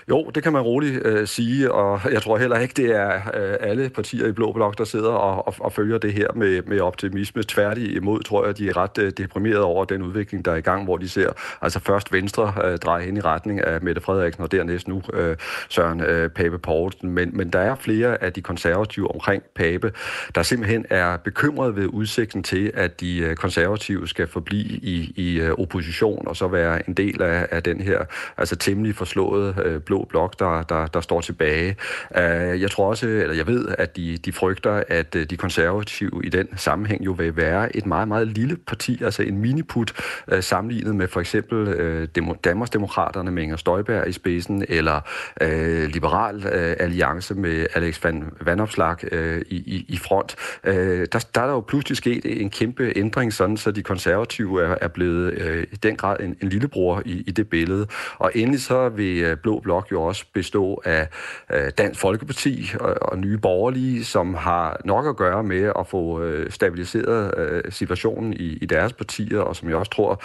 [0.08, 3.56] Jo, det kan man roligt øh, sige, og jeg tror heller ikke, det er øh,
[3.60, 6.80] alle partier i Blå Blok, der sidder og, og, og følger det her med, med
[6.80, 7.42] optimisme.
[7.42, 10.84] Tværtimod tror jeg, de er ret øh, deprimerede over den udvikling, der er i gang,
[10.84, 11.32] hvor de ser
[11.62, 15.36] altså først Venstre øh, dreje ind i retning af Mette Frederiksen, og dernæst nu øh,
[15.68, 17.10] Søren øh, Pape Poulsen.
[17.10, 19.92] Men, men der er flere af de konservative omkring Pape,
[20.34, 25.40] der simpelthen er bekymrede ved udsigten til, at de øh, konservative skal forblive i, i
[25.40, 28.04] øh, opposition, og så være en del af, af den her
[28.36, 31.76] altså temmelig forslåede øh, blå blok, der, der, der står tilbage.
[32.10, 32.20] Uh,
[32.62, 36.28] jeg tror også, eller jeg ved, at de, de frygter, at uh, de konservative i
[36.28, 39.92] den sammenhæng jo vil være et meget, meget lille parti, altså en miniput
[40.32, 45.00] uh, sammenlignet med for eksempel uh, Demo, Danmarksdemokraterne med Inger Støjberg i spidsen, eller
[45.44, 50.36] uh, Liberal uh, Alliance med Alex Van Vandopslag uh, i, i, i front.
[50.68, 54.62] Uh, der, der er der jo pludselig sket en kæmpe ændring, sådan så de konservative
[54.64, 57.86] er, er blevet uh, i den grad en, en lillebror i, i det billede.
[58.18, 61.08] Og endelig så vil uh, Blå Blok jo også bestå af
[61.54, 66.22] uh, Dansk Folkeparti og, og Nye Borgerlige, som har nok at gøre med at få
[66.22, 70.22] øh, stabiliseret øh, situationen i, i deres partier, og som jeg også tror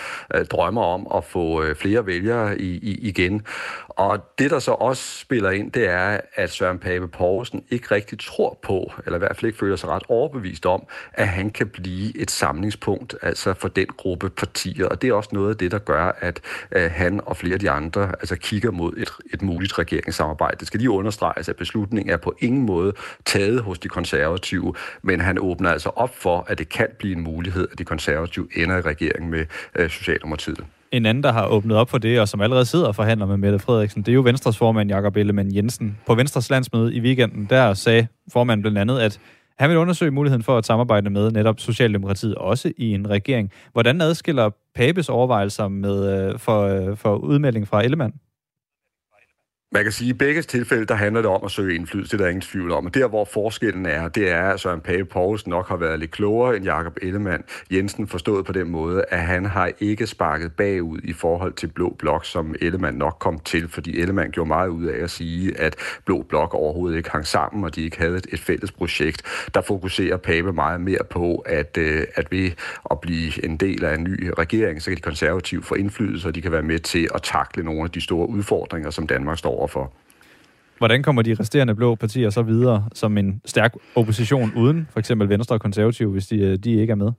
[0.52, 3.46] drømmer om at få flere vælgere i, i, igen.
[3.90, 8.20] Og det, der så også spiller ind, det er, at Søren Pape Poulsen ikke rigtig
[8.20, 11.68] tror på, eller i hvert fald ikke føler sig ret overbevist om, at han kan
[11.68, 14.88] blive et samlingspunkt, altså for den gruppe partier.
[14.88, 17.60] Og det er også noget af det, der gør, at øh, han og flere af
[17.60, 20.58] de andre altså kigger mod et, et muligt regeringssamarbejde.
[20.60, 22.94] Det skal lige understreges, at beslutningen er på ingen måde
[23.26, 27.24] taget hos de konservative, men han åbner altså op for, at det kan blive en
[27.24, 29.46] mulighed, at de konservative ender i regering med
[29.76, 30.66] øh, Socialdemokratiet.
[30.92, 33.38] En anden, der har åbnet op for det, og som allerede sidder og forhandler med
[33.38, 35.98] Mette Frederiksen, det er jo Venstres formand, Jakob Ellemann Jensen.
[36.06, 39.20] På Venstres landsmøde i weekenden, der sagde formanden blandt andet, at
[39.60, 43.52] han vil undersøge muligheden for at samarbejde med netop Socialdemokratiet, også i en regering.
[43.74, 48.14] Hvordan adskiller Papes overvejelser med, øh, for, øh, for udmelding fra Ellemann?
[49.72, 52.22] Man kan sige, at i begge tilfælde, der handler det om at søge indflydelse, det
[52.22, 52.86] er der ingen tvivl om.
[52.86, 56.12] Og der, hvor forskellen er, det er, at Søren Pape Poulsen nok har været lidt
[56.12, 61.00] klogere end Jakob Ellemann Jensen, forstået på den måde, at han har ikke sparket bagud
[61.04, 64.86] i forhold til Blå Blok, som Ellemann nok kom til, fordi Ellemann gjorde meget ud
[64.86, 68.40] af at sige, at Blå Blok overhovedet ikke hang sammen, og de ikke havde et
[68.40, 69.22] fælles projekt.
[69.54, 72.52] Der fokuserer Pape meget mere på, at, øh, at ved
[72.92, 76.36] at blive en del af en ny regering, så kan de konservative få indflydelse, og
[76.36, 79.59] de kan være med til at takle nogle af de store udfordringer, som Danmark står
[79.60, 79.94] overfor.
[80.78, 85.30] Hvordan kommer de resterende blå partier så videre som en stærk opposition uden for eksempel
[85.30, 87.12] Venstre og Konservative, hvis de, øh, de ikke er med?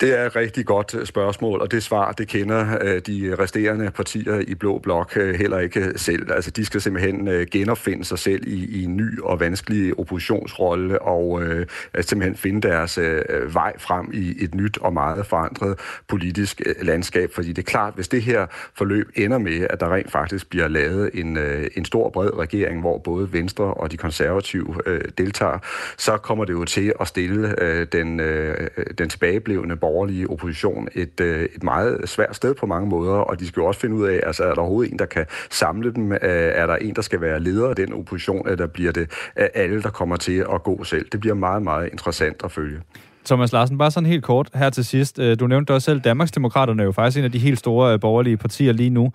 [0.00, 3.90] Det er et rigtig godt øh, spørgsmål, og det svar, det kender øh, de resterende
[3.90, 6.32] partier i Blå Blok øh, heller ikke selv.
[6.32, 11.02] Altså, de skal simpelthen øh, genopfinde sig selv i, i en ny og vanskelig oppositionsrolle,
[11.02, 11.66] og øh,
[12.00, 15.78] simpelthen finde deres øh, vej frem i et nyt og meget forandret
[16.08, 17.30] politisk øh, landskab.
[17.34, 20.68] Fordi det er klart, hvis det her forløb ender med, at der rent faktisk bliver
[20.68, 25.58] lavet en, øh, en stor bred regering, hvor både Venstre og de konservative øh, deltager,
[25.96, 31.20] så kommer det jo til at stille øh, den, øh, den tilbageblevende borgerlige opposition et,
[31.20, 34.06] øh, et meget svært sted på mange måder, og de skal jo også finde ud
[34.06, 36.12] af, altså er der overhovedet en, der kan samle dem?
[36.12, 36.18] Øh,
[36.62, 39.82] er der en, der skal være leder af den opposition, eller bliver det øh, alle,
[39.82, 41.06] der kommer til at gå selv?
[41.12, 42.80] Det bliver meget, meget interessant at følge.
[43.26, 45.18] Thomas Larsen, bare sådan helt kort her til sidst.
[45.18, 48.36] Øh, du nævnte også selv, Danmarksdemokraterne er jo faktisk en af de helt store borgerlige
[48.36, 49.12] partier lige nu.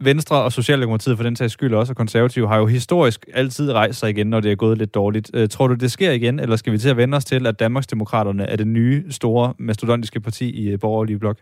[0.00, 3.98] Venstre og Socialdemokratiet for den tages skyld også, og konservative har jo historisk altid rejst
[3.98, 5.30] sig igen, når det er gået lidt dårligt.
[5.34, 7.60] Øh, tror du, det sker igen, eller skal vi til at vende os til, at
[7.60, 11.38] Danmarksdemokraterne er det nye, store, mastodontiske parti i øh, borgerlige blok?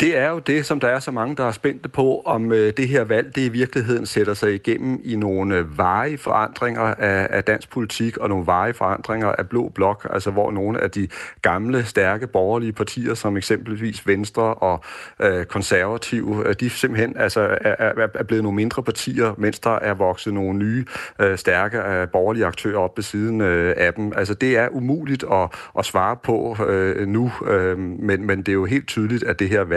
[0.00, 2.72] Det er jo det, som der er så mange, der er spændte på, om øh,
[2.76, 7.26] det her valg, det i virkeligheden sætter sig igennem i nogle øh, varige forandringer af,
[7.30, 11.08] af dansk politik og nogle varige forandringer af blå blok, altså hvor nogle af de
[11.42, 14.84] gamle, stærke borgerlige partier, som eksempelvis Venstre og
[15.20, 19.78] øh, konservative, øh, de simpelthen altså, er, er, er blevet nogle mindre partier, mens der
[19.78, 20.84] er vokset nogle nye,
[21.20, 24.12] øh, stærke øh, borgerlige aktører op ved siden øh, af dem.
[24.16, 28.52] Altså det er umuligt at, at svare på øh, nu, øh, men, men det er
[28.52, 29.73] jo helt tydeligt, at det her valg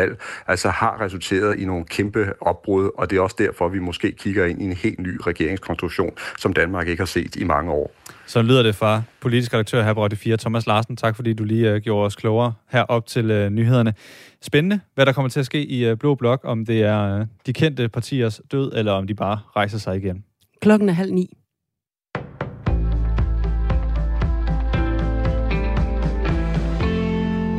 [0.47, 4.11] altså har resulteret i nogle kæmpe opbrud, og det er også derfor, at vi måske
[4.11, 7.91] kigger ind i en helt ny regeringskonstruktion, som Danmark ikke har set i mange år.
[8.25, 10.95] Så lyder det fra politisk redaktør her på 4, Thomas Larsen.
[10.97, 13.93] Tak fordi du lige uh, gjorde os klogere her op til uh, nyhederne.
[14.41, 17.25] Spændende, hvad der kommer til at ske i uh, Blå Blok, om det er uh,
[17.45, 20.23] de kendte partiers død, eller om de bare rejser sig igen.
[20.61, 21.37] Klokken er halv ni.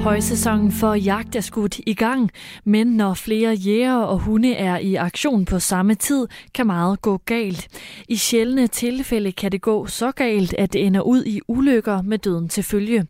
[0.09, 2.31] Højsæsonen for jagt er skudt i gang,
[2.64, 7.16] men når flere jæger og hunde er i aktion på samme tid, kan meget gå
[7.16, 7.68] galt.
[8.09, 12.18] I sjældne tilfælde kan det gå så galt, at det ender ud i ulykker med
[12.18, 13.07] døden til følge.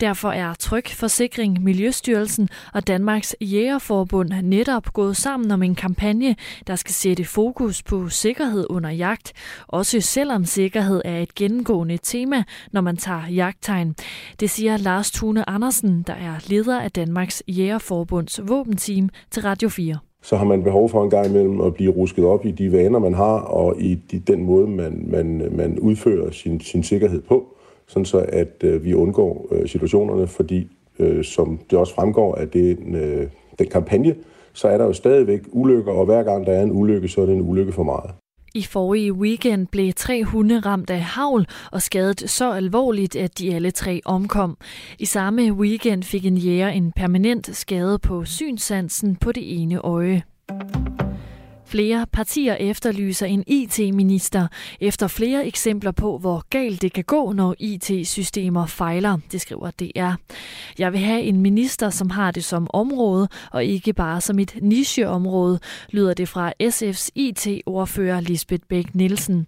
[0.00, 6.76] Derfor er Tryg Forsikring, Miljøstyrelsen og Danmarks Jægerforbund netop gået sammen om en kampagne, der
[6.76, 9.32] skal sætte fokus på sikkerhed under jagt,
[9.68, 13.94] også selvom sikkerhed er et gennemgående tema, når man tager jagttegn.
[14.40, 19.98] Det siger Lars Tune Andersen, der er leder af Danmarks Jægerforbunds våbenteam til Radio 4
[20.22, 22.98] så har man behov for en gang imellem at blive rusket op i de vaner,
[22.98, 27.46] man har, og i de, den måde, man, man, man udfører sin, sin sikkerhed på,
[27.86, 30.68] sådan så at øh, vi undgår øh, situationerne, fordi
[30.98, 34.14] øh, som det også fremgår af den, øh, den kampagne,
[34.52, 37.26] så er der jo stadigvæk ulykker, og hver gang der er en ulykke, så er
[37.26, 38.10] det en ulykke for meget.
[38.54, 43.54] I forrige weekend blev tre hunde ramt af havl og skadet så alvorligt, at de
[43.54, 44.56] alle tre omkom.
[44.98, 50.22] I samme weekend fik en jæger en permanent skade på synsansen på det ene øje.
[51.72, 54.48] Flere partier efterlyser en IT-minister
[54.80, 60.12] efter flere eksempler på, hvor galt det kan gå, når IT-systemer fejler, det skriver DR.
[60.78, 64.58] Jeg vil have en minister, som har det som område, og ikke bare som et
[64.62, 69.46] nicheområde, lyder det fra SF's IT-ordfører Lisbeth Bæk Nielsen.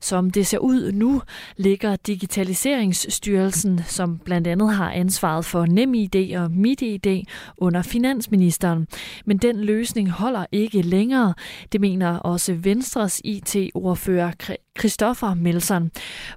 [0.00, 1.22] Som det ser ud nu,
[1.56, 7.24] ligger Digitaliseringsstyrelsen, som blandt andet har ansvaret for NemID og MitID,
[7.56, 8.86] under finansministeren.
[9.24, 11.34] Men den løsning holder ikke længere.
[11.72, 14.32] Det mener også Venstres IT-ordfører
[14.78, 15.90] Christoffer Melson.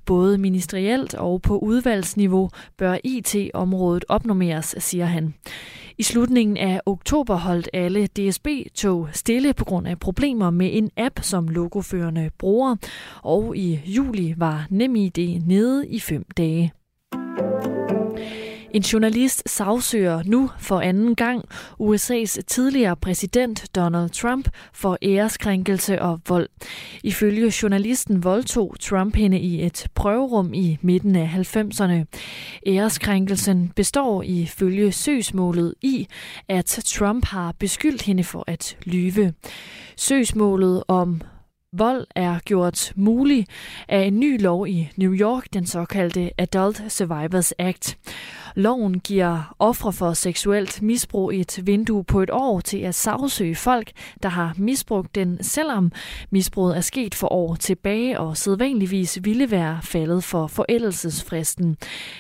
[0.06, 5.34] Både ministerielt og på udvalgsniveau bør IT-området opnormeres, siger han.
[5.98, 11.20] I slutningen af oktober holdt alle DSB-tog stille på grund af problemer med en app,
[11.22, 12.76] som logoførende bruger,
[13.24, 16.74] og i juli var NemID nede i fem dage.
[18.78, 21.46] En journalist sagsøger nu for anden gang
[21.80, 26.50] USA's tidligere præsident Donald Trump for æreskrænkelse og vold.
[27.04, 32.20] Ifølge journalisten voldtog Trump hende i et prøverum i midten af 90'erne.
[32.68, 36.08] Æreskrænkelsen består ifølge søgsmålet i,
[36.50, 39.34] at Trump har beskyldt hende for at lyve.
[39.96, 41.22] Søgsmålet om
[41.74, 43.46] Vold er gjort mulig
[43.88, 47.98] af en ny lov i New York, den såkaldte Adult Survivors Act.
[48.58, 53.92] Loven giver ofre for seksuelt misbrug et vindue på et år til at sagsøge folk,
[54.24, 55.92] der har misbrugt den, selvom
[56.30, 61.78] misbruget er sket for år tilbage og sædvanligvis ville være faldet for forældelsesfristen.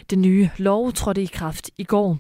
[0.10, 2.18] Den nye lov trådte i kraft i går.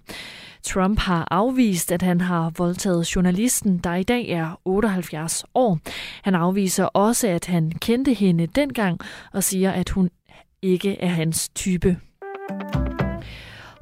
[0.63, 5.79] Trump har afvist, at han har voldtaget journalisten, der i dag er 78 år.
[6.23, 8.99] Han afviser også, at han kendte hende dengang
[9.33, 10.09] og siger, at hun
[10.61, 11.97] ikke er hans type.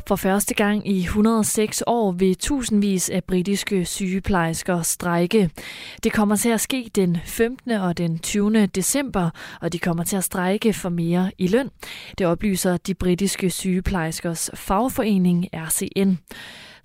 [0.07, 5.49] For første gang i 106 år vil tusindvis af britiske sygeplejersker strejke.
[6.03, 7.71] Det kommer til at ske den 15.
[7.71, 8.65] og den 20.
[8.65, 9.29] december,
[9.61, 11.69] og de kommer til at strejke for mere i løn.
[12.17, 16.17] Det oplyser de britiske sygeplejerskers fagforening RCN.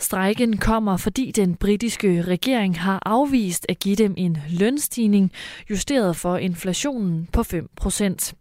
[0.01, 5.33] Strækken kommer, fordi den britiske regering har afvist at give dem en lønstigning
[5.71, 8.33] justeret for inflationen på 5%.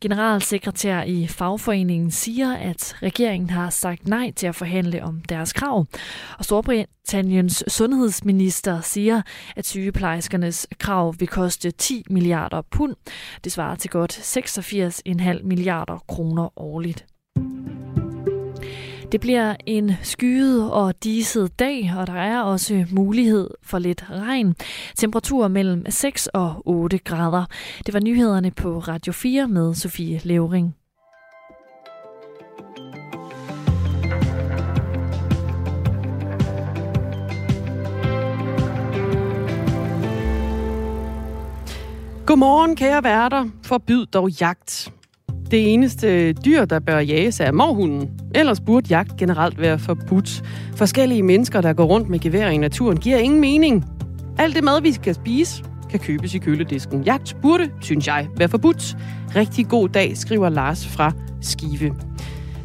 [0.00, 5.86] Generalsekretær i fagforeningen siger, at regeringen har sagt nej til at forhandle om deres krav.
[6.38, 9.22] Og Storbritanniens sundhedsminister siger,
[9.56, 12.94] at sygeplejerskernes krav vil koste 10 milliarder pund.
[13.44, 17.06] Det svarer til godt 86,5 milliarder kroner årligt.
[19.12, 24.54] Det bliver en skyet og diset dag, og der er også mulighed for lidt regn.
[24.96, 27.44] Temperaturer mellem 6 og 8 grader.
[27.86, 30.76] Det var nyhederne på Radio 4 med Sofie Levering.
[42.26, 43.48] Godmorgen, kære værter.
[43.62, 44.92] Forbyd dog jagt.
[45.50, 48.10] Det eneste dyr, der bør jages, er morhunden.
[48.34, 50.42] Ellers burde jagt generelt være forbudt.
[50.76, 53.84] Forskellige mennesker, der går rundt med gevær i naturen, giver ingen mening.
[54.38, 57.02] Alt det mad, vi skal spise, kan købes i køledisken.
[57.02, 58.96] Jagt burde, synes jeg, være forbudt.
[59.36, 61.94] Rigtig god dag, skriver Lars fra Skive.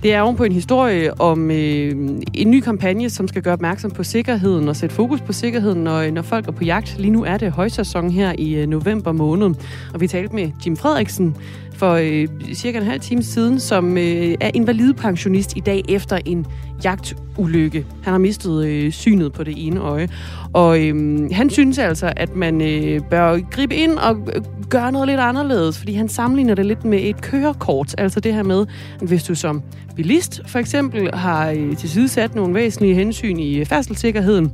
[0.04, 1.92] Det er ovenpå en historie om øh,
[2.34, 6.12] en ny kampagne, som skal gøre opmærksom på sikkerheden og sætte fokus på sikkerheden, når,
[6.12, 6.96] når folk er på jagt.
[7.00, 9.50] Lige nu er det højsæson her i øh, november måned,
[9.94, 11.36] og vi talte med Jim Frederiksen
[11.82, 16.46] for øh, cirka en halv time siden, som øh, er invalidepensionist i dag efter en
[16.84, 17.86] jagtulykke.
[18.04, 20.10] Han har mistet øh, synet på det ene øje.
[20.54, 25.08] Og øh, han synes altså, at man øh, bør gribe ind og øh, gøre noget
[25.08, 27.96] lidt anderledes, fordi han sammenligner det lidt med et kørekort.
[27.98, 28.66] Altså det her med,
[29.02, 29.62] at hvis du som
[29.96, 34.52] bilist for eksempel har øh, tilsidesat nogle væsentlige hensyn i øh, færdselssikkerheden,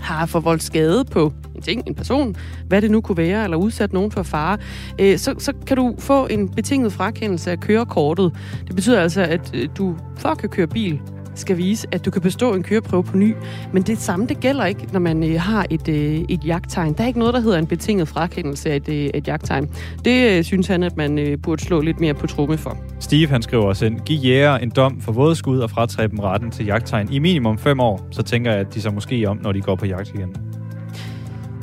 [0.00, 4.10] har forvoldt skade på ting, en person, hvad det nu kunne være, eller udsat nogen
[4.10, 4.58] for fare,
[4.98, 8.32] øh, så, så kan du få en betinget frakendelse af kørekortet.
[8.66, 11.00] Det betyder altså, at øh, du for at kan køre bil,
[11.34, 13.34] skal vise, at du kan bestå en køreprøve på ny.
[13.72, 16.92] Men det samme, det gælder ikke, når man øh, har et, øh, et jagttegn.
[16.92, 19.70] Der er ikke noget, der hedder en betinget frakendelse af et, øh, et jagttegn.
[20.04, 22.76] Det øh, synes han, at man øh, burde slå lidt mere på tromme for.
[23.00, 26.50] Steve, han skriver også ind, giv jæger en dom for vådeskud og fratræb dem retten
[26.50, 28.08] til jagttegn i minimum 5 år.
[28.10, 30.36] Så tænker jeg, at de så måske om, når de går på jagt igen.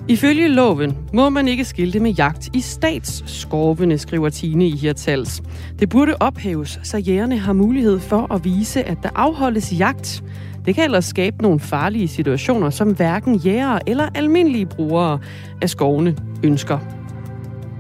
[0.10, 5.42] Ifølge loven må man ikke skilte med jagt i statsskovene, skriver Tine i Hirtals.
[5.80, 10.24] Det burde ophæves, så jægerne har mulighed for at vise, at der afholdes jagt.
[10.66, 15.20] Det kan ellers skabe nogle farlige situationer, som hverken jægere eller almindelige brugere
[15.62, 16.80] af skovene ønsker.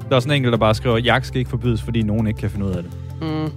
[0.10, 2.28] Der er sådan en enkelt, der bare skriver, at jagt skal ikke forbydes, fordi nogen
[2.28, 2.92] ikke kan finde ud af det.
[3.22, 3.52] Mm.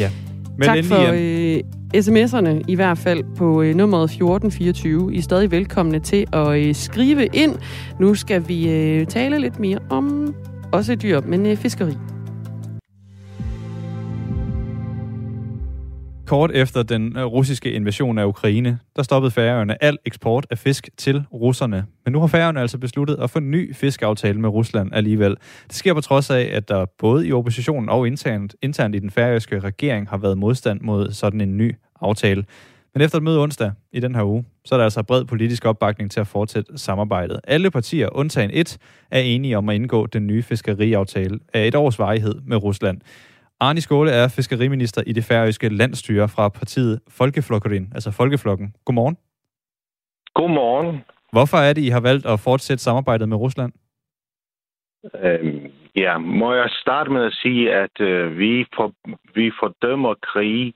[0.00, 0.10] Ja.
[0.58, 1.60] Men tak for øh,
[1.94, 5.14] sms'erne i hvert fald på øh, nummeret 1424.
[5.14, 7.56] I er stadig velkomne til at øh, skrive ind.
[8.00, 10.34] Nu skal vi øh, tale lidt mere om
[10.72, 11.92] også dyr, men øh, fiskeri.
[16.28, 20.90] Kort efter den øh, russiske invasion af Ukraine, der stoppede Færøerne al eksport af fisk
[20.96, 21.86] til russerne.
[22.04, 25.36] Men nu har Færøerne altså besluttet at få en ny fiskaftale med Rusland alligevel.
[25.66, 29.10] Det sker på trods af, at der både i oppositionen og internt, internt i den
[29.10, 32.44] færøske regering har været modstand mod sådan en ny aftale.
[32.94, 35.64] Men efter et møde onsdag i den her uge, så er der altså bred politisk
[35.64, 37.40] opbakning til at fortsætte samarbejdet.
[37.44, 38.78] Alle partier, undtagen et,
[39.10, 43.00] er enige om at indgå den nye fiskeriaftale af et års varighed med Rusland.
[43.60, 48.74] Arne Skåle er fiskeriminister i det færøske landstyre fra partiet Folkeflokkerin, altså Folkeflokken.
[48.84, 49.16] Godmorgen.
[50.34, 51.04] Godmorgen.
[51.32, 53.72] Hvorfor er det, I har valgt at fortsætte samarbejdet med Rusland?
[55.24, 58.92] Øhm, ja, må jeg starte med at sige, at øh, vi, for,
[59.34, 60.74] vi fordømmer krig,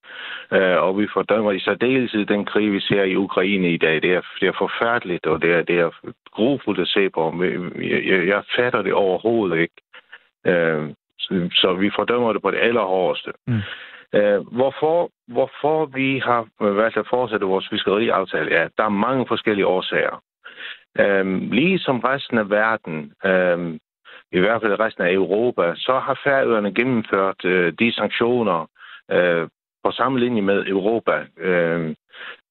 [0.52, 4.02] øh, og vi fordømmer i særdeleshed den krig, vi ser i Ukraine i dag.
[4.02, 5.90] Det er, det er forfærdeligt, og det er, det er
[6.32, 7.42] grufuldt at se på.
[7.42, 9.74] Jeg, jeg, jeg fatter det overhovedet ikke.
[10.46, 10.90] Øh,
[11.52, 13.32] så vi fordømmer det på det allerhårdeste.
[13.46, 13.60] Mm.
[14.14, 18.50] Øh, hvorfor, hvorfor vi har valgt at fortsætte vores fiskeriaftale?
[18.50, 20.22] Ja, der er mange forskellige årsager.
[20.98, 23.78] Øh, ligesom resten af verden, øh,
[24.32, 28.66] i hvert fald resten af Europa, så har færøerne gennemført øh, de sanktioner
[29.10, 29.48] øh,
[29.84, 31.26] på samme linje med Europa.
[31.38, 31.94] Øh, Øh,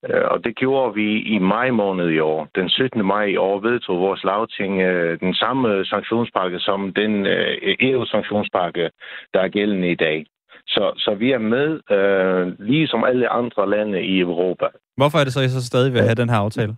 [0.04, 2.48] og det gjorde vi i maj måned i år.
[2.56, 3.06] Den 17.
[3.06, 8.90] maj i år vedtog vores lavting øh, den samme sanktionspakke som den øh, EU-sanktionspakke,
[9.34, 10.26] der er gældende i dag.
[10.68, 14.66] Så, så vi er med, øh, ligesom alle andre lande i Europa.
[14.98, 16.76] Hvorfor er det så, at I så stadig vil have den her aftale?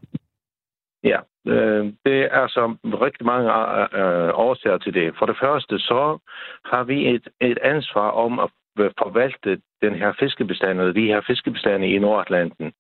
[1.03, 3.49] Ja, øh, det er så rigtig mange
[3.99, 5.13] øh, årsager til det.
[5.19, 6.17] For det første, så
[6.65, 11.21] har vi et, et ansvar om at Øh, forvalte den her fiskebestand, og de her
[11.27, 12.73] fiskebestande i Nordatlanten.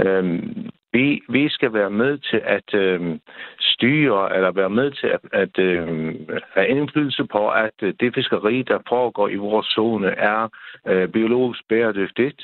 [0.00, 3.20] Øhm, vi, vi skal være med til at øhm,
[3.60, 8.62] styre, eller være med til at, at øhm, have indflydelse på, at øh, det fiskeri,
[8.62, 10.48] der foregår i vores zone, er
[10.86, 12.42] øh, biologisk bæredygtigt,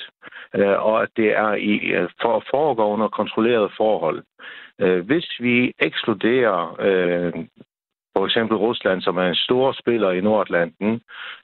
[0.54, 4.22] øh, og at det er i, øh, for, foregår under kontrolleret forhold.
[4.80, 7.32] Øh, hvis vi ekskluderer øh,
[8.16, 11.00] for eksempel Rusland, som er en stor spiller i Nordatlanten,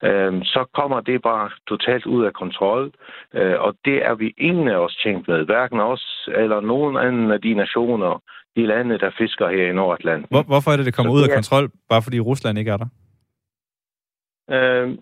[0.08, 2.92] øh, så kommer det bare totalt ud af kontrol,
[3.34, 7.30] øh, og det er vi ingen af os tjent med, hverken os eller nogen anden
[7.30, 8.22] af de nationer,
[8.56, 10.26] de lande, der fisker her i Nordatlanten.
[10.30, 12.76] Hvor, hvorfor er det, det kommer så ud af kontrol, bare fordi Rusland ikke er
[12.76, 12.88] der?
[14.50, 14.98] Øh,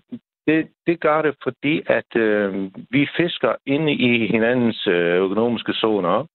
[0.46, 6.27] det, det gør det, fordi at øh, vi fisker inde i hinandens øh, økonomiske zoner,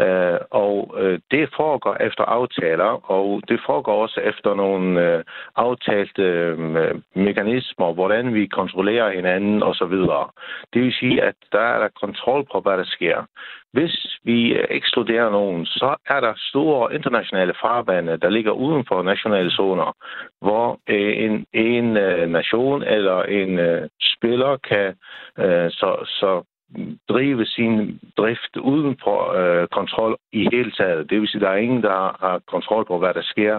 [0.00, 5.24] Øh, og øh, det foregår efter aftaler, og det foregår også efter nogle øh,
[5.56, 6.58] aftalte øh,
[7.14, 9.96] mekanismer, hvordan vi kontrollerer hinanden osv.
[10.72, 13.26] Det vil sige, at der er der kontrol på, hvad der sker.
[13.72, 19.02] Hvis vi øh, ekskluderer nogen, så er der store internationale farvande, der ligger uden for
[19.02, 19.96] nationale zoner,
[20.40, 23.58] hvor øh, en, en øh, nation eller en
[24.00, 24.94] spiller kan
[25.70, 26.42] så, så
[27.08, 31.10] drive sin drift uden for øh, kontrol i hele taget.
[31.10, 33.56] Det vil sige, at der er ingen, der har kontrol på, hvad der sker.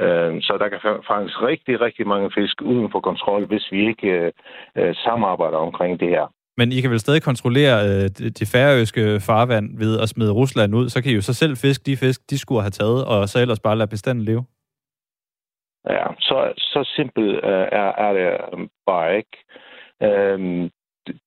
[0.00, 0.80] Øh, så der kan
[1.10, 4.32] fanges rigtig, rigtig mange fisk uden for kontrol, hvis vi ikke øh,
[4.76, 6.26] øh, samarbejder omkring det her.
[6.58, 8.08] Men I kan vel stadig kontrollere øh,
[8.40, 11.86] det færøske farvand ved at smide Rusland ud, så kan I jo så selv fisk
[11.86, 14.44] de fisk, de skulle have taget, og så ellers bare lade bestanden leve?
[15.90, 19.36] Ja, så, så simpelt øh, er, er det bare ikke.
[20.02, 20.70] Øhm,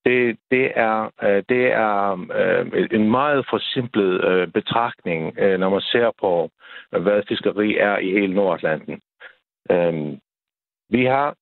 [0.06, 5.82] det, det er, øh, det er øh, en meget forsimplet øh, betragtning, øh, når man
[5.82, 6.50] ser på,
[6.94, 9.02] øh, hvad fiskeri er i hele Nordatlanten.
[9.72, 10.20] Øhm,
[10.90, 11.36] vi har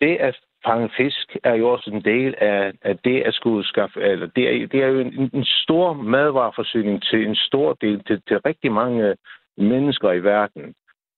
[0.00, 4.00] det at fange fisk er jo også en del af, af det at skulle skaffe,
[4.00, 8.22] eller det er, det er jo en, en stor madvareforsyning til en stor del, til,
[8.28, 9.16] til rigtig mange
[9.56, 10.74] mennesker i verden.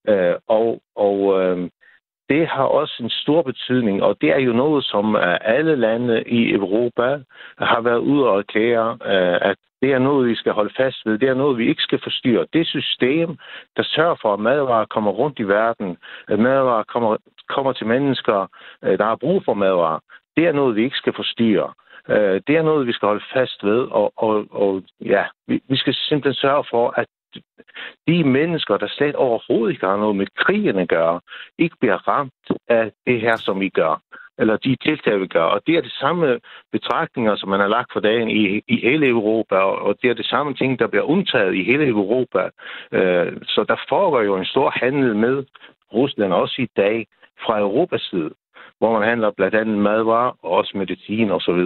[0.08, 1.70] Øh, og og øh,
[2.28, 6.22] det har også en stor betydning, og det er jo noget, som øh, alle lande
[6.22, 7.18] i Europa
[7.58, 11.18] har været ude og erklære, øh, at det er noget, vi skal holde fast ved.
[11.18, 12.46] Det er noget, vi ikke skal forstyrre.
[12.52, 13.36] Det system,
[13.76, 15.96] der sørger for, at madvarer kommer rundt i verden,
[16.28, 17.16] at madvarer kommer,
[17.48, 18.46] kommer til mennesker,
[18.84, 20.00] øh, der har brug for madvarer,
[20.36, 21.72] det er noget, vi ikke skal forstyrre.
[22.46, 25.94] Det er noget, vi skal holde fast ved, og, og, og ja, vi, vi skal
[25.94, 27.06] simpelthen sørge for, at
[28.08, 31.20] de mennesker, der slet overhovedet ikke har noget med krigen at gøre,
[31.58, 34.00] ikke bliver ramt af det her, som vi gør
[34.38, 35.42] eller de tiltag, vi gør.
[35.42, 36.40] Og det er de samme
[36.72, 40.28] betragtninger, som man har lagt for dagen i, i hele Europa, og det er de
[40.28, 42.50] samme ting, der bliver undtaget i hele Europa.
[42.92, 45.44] Øh, så der foregår jo en stor handel med
[45.92, 47.06] Rusland også i dag
[47.46, 48.30] fra Europas side,
[48.78, 51.62] hvor man handler blandt andet madvarer og også medicin osv.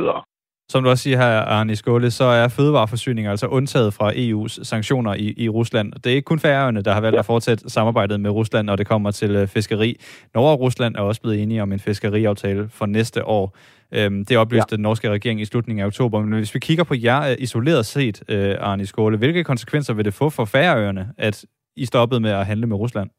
[0.71, 5.15] Som du også siger her, Arne Skåle, så er fødevareforsyning altså undtaget fra EU's sanktioner
[5.15, 5.93] i, i Rusland.
[5.93, 7.19] Det er ikke kun færøerne, der har valgt ja.
[7.19, 10.01] at fortsætte samarbejdet med Rusland, når det kommer til øh, fiskeri.
[10.35, 13.57] Norge og Rusland er også blevet enige om en fiskeriaftale for næste år.
[13.93, 14.77] Øhm, det oplyste ja.
[14.77, 16.21] den norske regering i slutningen af oktober.
[16.21, 20.05] Men hvis vi kigger på jer øh, isoleret set, øh, Arne Skåle, hvilke konsekvenser vil
[20.05, 21.45] det få for færøerne, at
[21.77, 23.11] I stoppede med at handle med Rusland?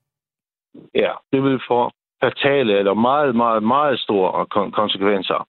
[0.96, 1.92] Ja, det vil få
[2.24, 5.48] fatale eller meget, meget, meget store konsekvenser.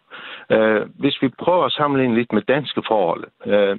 [0.51, 3.25] Øh, hvis vi prøver at sammenligne lidt med danske forhold.
[3.47, 3.79] Øh,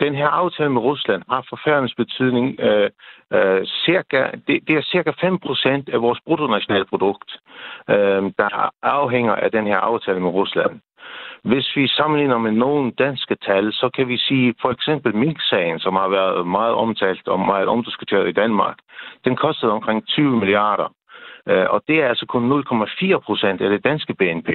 [0.00, 2.90] den her aftale med Rusland har for betydning øh,
[3.32, 7.30] øh, cirka, det, det er cirka 5% af vores bruttonationalprodukt,
[7.90, 10.80] øh, der afhænger af den her aftale med Rusland.
[11.42, 15.96] Hvis vi sammenligner med nogle danske tal, så kan vi sige for eksempel Mink-sagen, som
[15.96, 18.76] har været meget omtalt og meget omdiskuteret i Danmark,
[19.24, 20.88] den kostede omkring 20 milliarder.
[21.48, 24.50] Øh, og det er altså kun 0,4 procent af det danske BNP.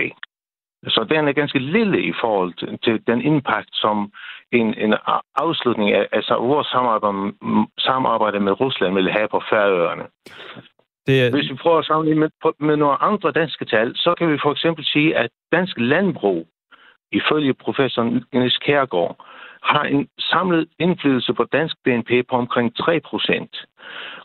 [0.87, 4.11] Så den er ganske lille i forhold til den impact, som
[4.51, 4.93] en, en
[5.35, 7.33] afslutning af altså vores samarbejde,
[7.79, 10.03] samarbejde med Rusland vil have på Færøerne.
[11.07, 11.31] Det er...
[11.31, 12.29] Hvis vi prøver at sammenligne med,
[12.59, 16.47] med nogle andre danske tal, så kan vi for eksempel sige, at dansk landbrug,
[17.11, 19.25] ifølge professor Niels Kærgaard,
[19.63, 23.65] har en samlet indflydelse på dansk BNP på omkring 3 procent.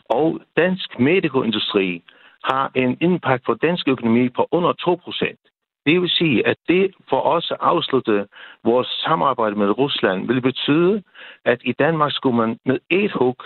[0.09, 2.03] Og dansk medicoindustri
[2.43, 5.39] har en impact på dansk økonomi på under 2 procent.
[5.85, 8.27] Det vil sige, at det for os at afslutte
[8.63, 11.03] vores samarbejde med Rusland vil betyde,
[11.45, 13.37] at i Danmark skulle man med et hug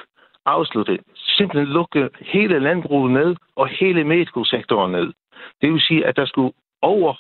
[0.46, 5.14] afslutte, simpelthen lukke hele landbruget ned og hele medicosektoren ned.
[5.62, 7.14] Det vil sige, at der skulle over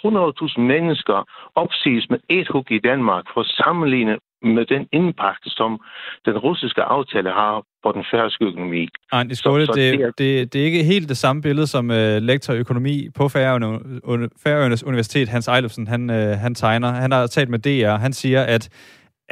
[0.55, 1.23] 100.000 mennesker
[1.55, 5.81] opsiges med et hug i Danmark for at sammenligne med den impact, som
[6.25, 8.87] den russiske aftale har på den færøske økonomi.
[9.11, 11.89] Ej, det, så, så det, det, det, det er ikke helt det samme billede, som
[11.89, 16.91] uh, lektor økonomi på Færøerne, Færøernes Universitet, Hans Eilefsen, han, uh, han tegner.
[16.91, 17.95] Han har talt med DR.
[17.95, 18.69] Han siger, at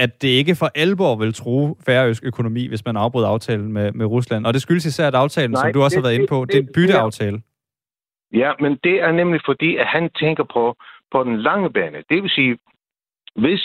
[0.06, 4.06] at det ikke for alvor vil tro færøsk økonomi, hvis man afbryder aftalen med, med
[4.06, 4.46] Rusland.
[4.46, 6.46] Og det skyldes især, at aftalen, Nej, som du også det, har været inde på,
[6.46, 7.42] det, det er en bytteaftale.
[8.34, 10.76] Ja, men det er nemlig fordi, at han tænker på,
[11.12, 11.98] på den lange bane.
[12.10, 12.58] Det vil sige,
[13.36, 13.64] hvis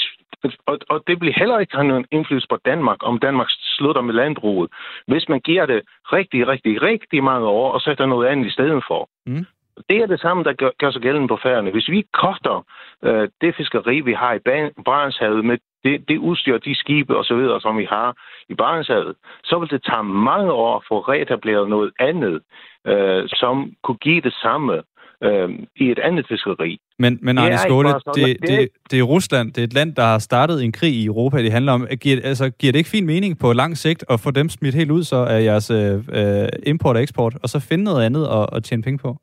[0.67, 4.15] og, og det vil heller ikke have nogen indflydelse på Danmark, om Danmark slutter med
[4.15, 4.71] landbruget,
[5.07, 5.81] hvis man giver det
[6.13, 9.09] rigtig, rigtig, rigtig mange år, og sætter noget andet i stedet for.
[9.27, 9.47] Mm.
[9.91, 11.71] Det er det samme, der gør, gør sig gældende på færgerne.
[11.71, 12.67] Hvis vi koster
[13.05, 14.39] øh, det fiskeri, vi har i
[14.85, 18.17] Barentshavet, med det, det udstyr, de skibe osv., som vi har
[18.49, 19.15] i Barentshavet,
[19.45, 22.43] så vil det tage mange år at få reetableret noget andet,
[22.87, 24.83] øh, som kunne give det samme
[25.25, 26.79] øh, i et andet fiskeri.
[26.99, 30.03] Men, men Arne Skåle, det, det, det, det er Rusland, det er et land, der
[30.03, 31.87] har startet en krig i Europa, det handler om.
[32.01, 34.91] Giver, altså, giver det ikke fin mening på lang sigt at få dem smidt helt
[34.91, 38.57] ud så af jeres øh, øh import og eksport, og så finde noget andet at,
[38.57, 39.17] at tjene penge på?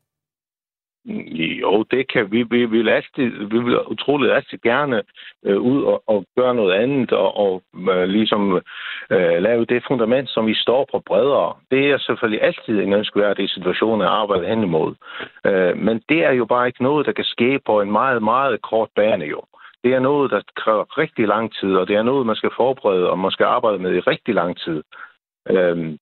[1.04, 2.42] Jo, det kan vi.
[2.42, 5.02] Vi vil, altid, vi vil utroligt altid gerne
[5.44, 8.56] øh, ud og, og gøre noget andet og, og øh, ligesom
[9.10, 11.54] øh, lave det fundament, som vi står på bredere.
[11.70, 14.94] Det er selvfølgelig altid en ønskværdig situation at arbejde hen imod.
[15.46, 18.62] Øh, men det er jo bare ikke noget, der kan ske på en meget, meget
[18.62, 19.42] kort bane jo.
[19.84, 23.10] Det er noget, der kræver rigtig lang tid, og det er noget, man skal forberede,
[23.10, 24.82] og man skal arbejde med i rigtig lang tid.
[25.50, 25.98] Øh,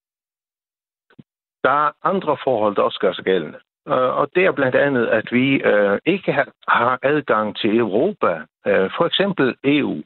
[1.64, 3.58] der er andre forhold, der også gør sig gældende.
[3.88, 6.32] Øh, og det er blandt andet, at vi øh, ikke
[6.68, 8.32] har adgang til Europa,
[8.66, 10.02] øh, for eksempel EU.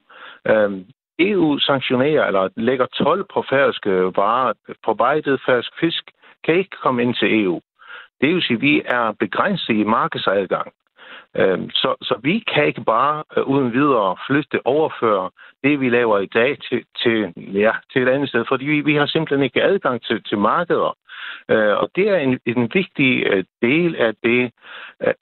[0.49, 0.71] Øh,
[1.19, 4.53] EU sanktionerer eller lægger 12 på færøske varer,
[4.85, 6.05] på bejdet færøsk fisk,
[6.45, 7.61] kan ikke komme ind til EU.
[8.21, 10.73] Det vil sige, at vi er begrænset i markedsadgang.
[11.37, 15.31] Øh, så, så vi kan ikke bare øh, uden videre flytte, overføre
[15.65, 18.95] det, vi laver i dag til, til, ja, til et andet sted, fordi vi, vi
[18.95, 20.97] har simpelthen ikke adgang til, til markeder.
[21.49, 24.51] Øh, og det er en, en vigtig øh, del af det,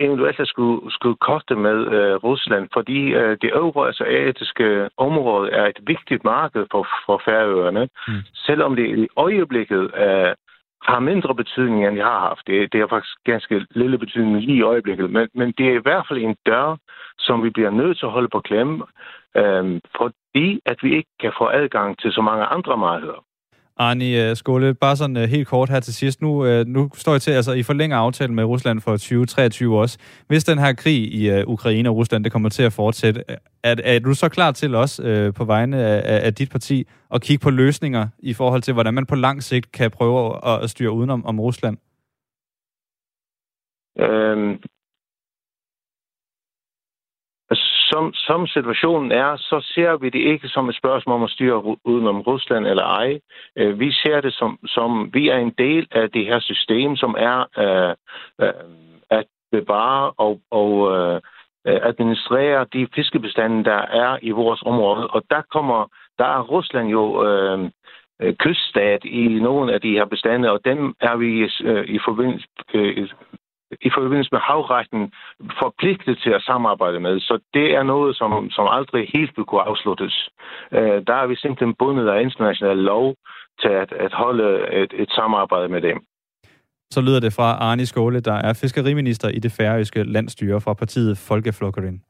[0.01, 1.79] eventuelt at skulle, skulle koste med
[2.25, 3.11] Rusland, fordi
[3.43, 8.15] det øvre asiatiske område er et vigtigt marked for, for Færøerne, mm.
[8.35, 10.35] selvom det i øjeblikket er
[10.83, 12.47] har mindre betydning, end jeg har haft.
[12.47, 15.83] Det, det har faktisk ganske lille betydning lige i øjeblikket, men, men det er i
[15.83, 16.77] hvert fald en dør,
[17.19, 18.85] som vi bliver nødt til at holde på klemme,
[19.37, 23.25] øhm, fordi at vi ikke kan få adgang til så mange andre markeder.
[23.77, 26.23] Arne øh, Skåle, bare sådan øh, helt kort her til sidst.
[26.23, 29.99] Nu, øh, nu står jeg til, altså I forlænger aftalen med Rusland for 2023 også.
[30.27, 33.25] Hvis den her krig i Ukraine og Rusland, det kommer til at fortsætte,
[33.63, 37.43] er, er du så klar til også på vegne af, af dit parti at kigge
[37.43, 40.93] på løsninger i forhold til, hvordan man på lang sigt kan prøve at, at styre
[40.93, 41.77] udenom om Rusland?
[43.99, 44.59] Øhm,
[47.93, 51.77] som, som situationen er, så ser vi det ikke som et spørgsmål om at styre
[51.85, 53.21] udenom Rusland eller ej.
[53.57, 57.15] Øh, vi ser det som, som vi er en del af det her system, som
[57.19, 57.95] er øh,
[58.47, 58.55] øh,
[59.11, 61.21] at bevare og, og øh,
[61.67, 65.07] øh administrere de fiskebestande, der er i vores område.
[65.07, 65.87] Og der kommer,
[66.19, 67.71] der er Rusland jo øh,
[68.23, 72.47] øh kyststat i nogle af de her bestande, og dem er vi øh, i forbindelse
[72.75, 73.09] øh,
[73.81, 75.13] i forbindelse med havretten
[75.63, 77.21] forpligtet til at samarbejde med.
[77.21, 80.29] Så det er noget, som, som aldrig helt vil kunne afsluttes.
[80.73, 83.15] Øh, der er vi simpelthen bundet af international lov
[83.61, 84.49] til at, at holde
[84.83, 85.99] et, et samarbejde med dem.
[86.91, 91.19] Så lyder det fra Arne Skåle, der er fiskeriminister i det færøske landstyre fra partiet
[91.19, 92.01] Folkeflokkerin.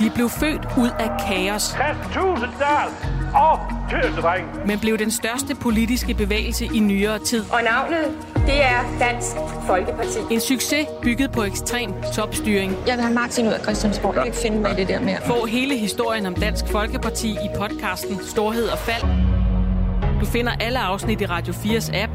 [0.00, 1.72] De blev født ud af kaos.
[1.72, 3.16] Kast Tusinddal!
[3.34, 3.55] og
[3.90, 4.66] tøsedreng.
[4.66, 7.44] Men blev den største politiske bevægelse i nyere tid.
[7.52, 10.18] Og navnet, det er Dansk Folkeparti.
[10.30, 12.72] En succes bygget på ekstrem topstyring.
[12.86, 14.14] Jeg vil have Martin ud af Christiansborg.
[14.14, 15.18] Jeg vil ikke finde mig i det der mere.
[15.26, 19.02] Få hele historien om Dansk Folkeparti i podcasten Storhed og Fald.
[20.20, 22.12] Du finder alle afsnit i Radio 4's app.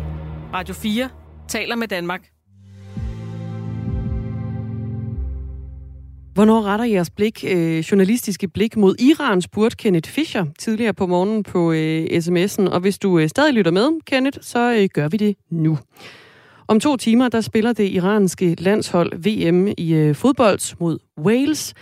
[0.53, 1.09] Radio 4
[1.47, 2.21] taler med Danmark.
[6.33, 11.43] Hvornår retter jeres blik, øh, journalistiske blik mod Iran, spurgte Kenneth Fischer tidligere på morgenen
[11.43, 12.69] på øh, sms'en.
[12.69, 15.77] Og hvis du øh, stadig lytter med, Kenneth, så øh, gør vi det nu.
[16.67, 21.73] Om to timer, der spiller det iranske landshold VM i øh, fodbold mod Wales.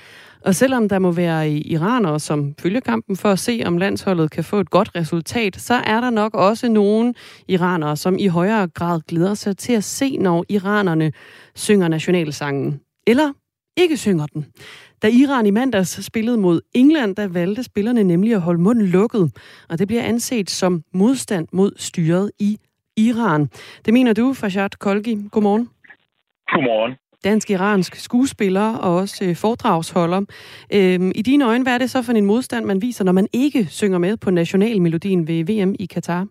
[0.46, 4.32] Og selvom der må være øh, iranere, som følger kampen for at se, om landsholdet
[4.32, 7.14] kan få et godt resultat, så er der nok også nogle
[7.48, 11.12] iranere, som i højere grad glæder sig til at se, når iranerne
[11.56, 12.80] synger nationalsangen.
[13.08, 13.34] Eller
[13.82, 14.46] ikke synger den.
[15.02, 19.32] Da Iran i mandags spillede mod England, der valgte spillerne nemlig at holde munden lukket,
[19.70, 22.58] og det bliver anset som modstand mod styret i
[22.98, 23.50] Iran.
[23.86, 25.18] Det mener du, Fashad Kolgi.
[25.32, 25.70] Godmorgen.
[26.48, 26.96] Godmorgen.
[27.24, 30.22] Dansk-iransk skuespiller og også øh, foredragsholder.
[30.74, 33.28] Øhm, I dine øjne, hvad er det så for en modstand, man viser, når man
[33.34, 36.28] ikke synger med på nationalmelodien ved VM i Katar?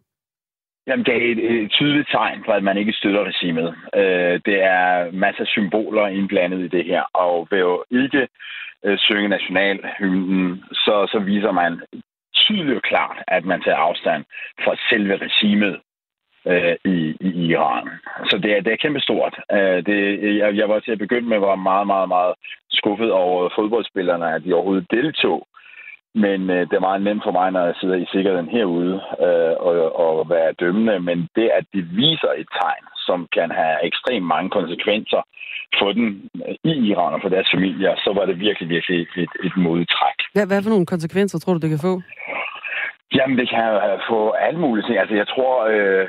[0.89, 3.75] Jamen, det er et, et tydeligt tegn på, at man ikke støtter regimet.
[3.95, 8.29] Øh, det er masser af symboler indblandet i det her, og ved jo ikke
[8.85, 11.81] øh, synge nationalhymnen, så, så viser man
[12.35, 14.25] tydeligt og klart, at man tager afstand
[14.65, 15.81] fra selve regimet
[16.47, 17.89] øh, i, i Iran.
[18.31, 19.35] Så det er, det er kæmpestort.
[19.53, 19.99] Øh, det,
[20.39, 22.35] jeg, jeg var til at begynde med, var meget, meget, meget
[22.71, 25.47] skuffet over fodboldspillerne, at de overhovedet deltog
[26.25, 28.95] men øh, det er meget nemt for mig, når jeg sidder i sikkerheden herude
[29.27, 31.01] øh, og, og være dømmende.
[31.09, 35.23] Men det, at de viser et tegn, som kan have ekstremt mange konsekvenser
[35.79, 36.07] for den
[36.47, 40.19] øh, i Iran og for deres familier, så var det virkelig, virkelig et, et modtræk.
[40.35, 41.95] Hvad, hvad for nogle konsekvenser tror du, det kan få?
[43.17, 43.67] Jamen, det kan
[44.11, 44.99] få alle mulige ting.
[44.99, 46.05] Altså, jeg tror øh,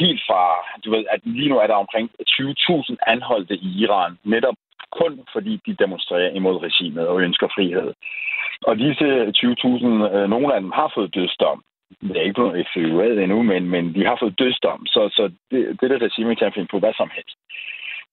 [0.00, 0.42] helt fra,
[0.84, 4.54] du ved, at lige nu er der omkring 20.000 anholdte i Iran, netop
[4.98, 7.92] kun fordi de demonstrerer imod regimet og ønsker frihed.
[8.62, 11.62] Og disse 20.000, øh, nogle af dem har fået dødsdom.
[12.00, 14.86] Det er ikke blevet effektueret endnu, men, men de har fået dødsdom.
[14.86, 17.36] Så, så det, det der regime kan finde på hvad som helst.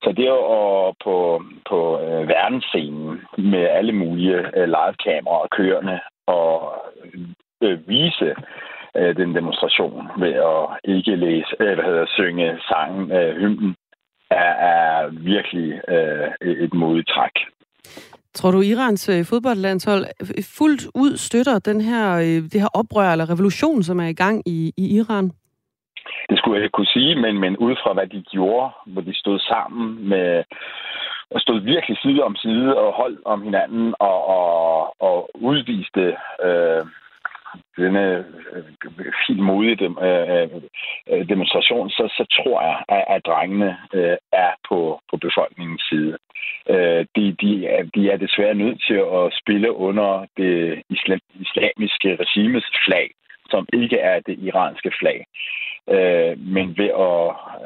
[0.04, 6.00] Så det er jo på, på øh, verdensscenen med alle mulige øh, live-kameraer og kørende
[6.28, 6.76] og
[7.62, 8.36] øh, vise
[8.98, 13.76] øh, den demonstration ved at ikke læse, øh, hvad hedder, synge sangen, øh, hymnen,
[14.32, 17.36] er, er virkelig øh, et modtræk.
[18.34, 20.06] Tror du, Irans øh, fodboldlandshold
[20.58, 24.44] fuldt ud støtter den her, øh, det her oprør eller revolution, som er i gang
[24.46, 25.32] i, i Iran?
[26.30, 29.14] Det skulle jeg ikke kunne sige, men, men ud fra hvad de gjorde, hvor de
[29.14, 30.44] stod sammen med
[31.32, 36.16] og stod virkelig side om side og holdt om hinanden og, og, og udviste
[36.48, 36.86] øh,
[37.78, 38.64] denne øh,
[39.28, 40.48] fint modige dem, øh,
[41.10, 46.18] øh, demonstration, så, så tror jeg, at, at drengene øh, er på, på befolkningens side.
[46.70, 52.10] Øh, de, de, er, de er desværre nødt til at spille under det islam, islamiske
[52.24, 53.12] regimes flag,
[53.50, 55.26] som ikke er det iranske flag.
[55.90, 57.24] Øh, men ved at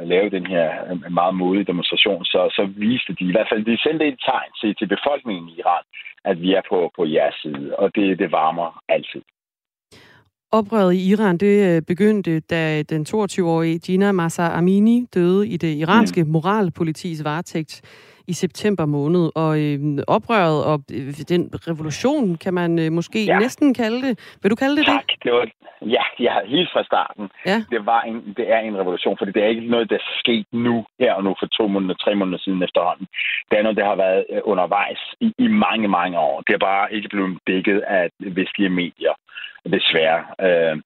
[0.07, 3.77] lave den her øh, meget modige demonstration, så, så viste de i hvert fald, de
[3.77, 5.83] sendte et tegn til, til befolkningen i Iran,
[6.25, 9.21] at vi er på, på jeres side, og det, det varmer altid.
[10.51, 15.75] Oprøret i Iran det øh, begyndte, da den 22-årige Gina Masa Amini døde i det
[15.75, 16.29] iranske mm.
[16.29, 17.81] moralpolitis varetægt
[18.27, 19.31] i september måned.
[19.35, 23.39] Og øh, oprøret og øh, den revolution, kan man øh, måske ja.
[23.39, 24.37] næsten kalde det.
[24.41, 25.07] Vil du kalde det tak.
[25.07, 25.23] det?
[25.23, 25.45] det var,
[25.81, 27.29] ja, ja, helt fra starten.
[27.45, 27.57] Ja.
[27.71, 30.47] Det, var en, det er en revolution, for det er ikke noget, der er sket
[30.51, 33.07] nu, her og nu, for to måneder, tre måneder siden efterhånden.
[33.49, 36.41] Det er noget, der har været øh, undervejs i, i mange, mange år.
[36.47, 39.13] Det er bare ikke blevet dækket af vestlige medier
[39.71, 40.77] desværre, øh,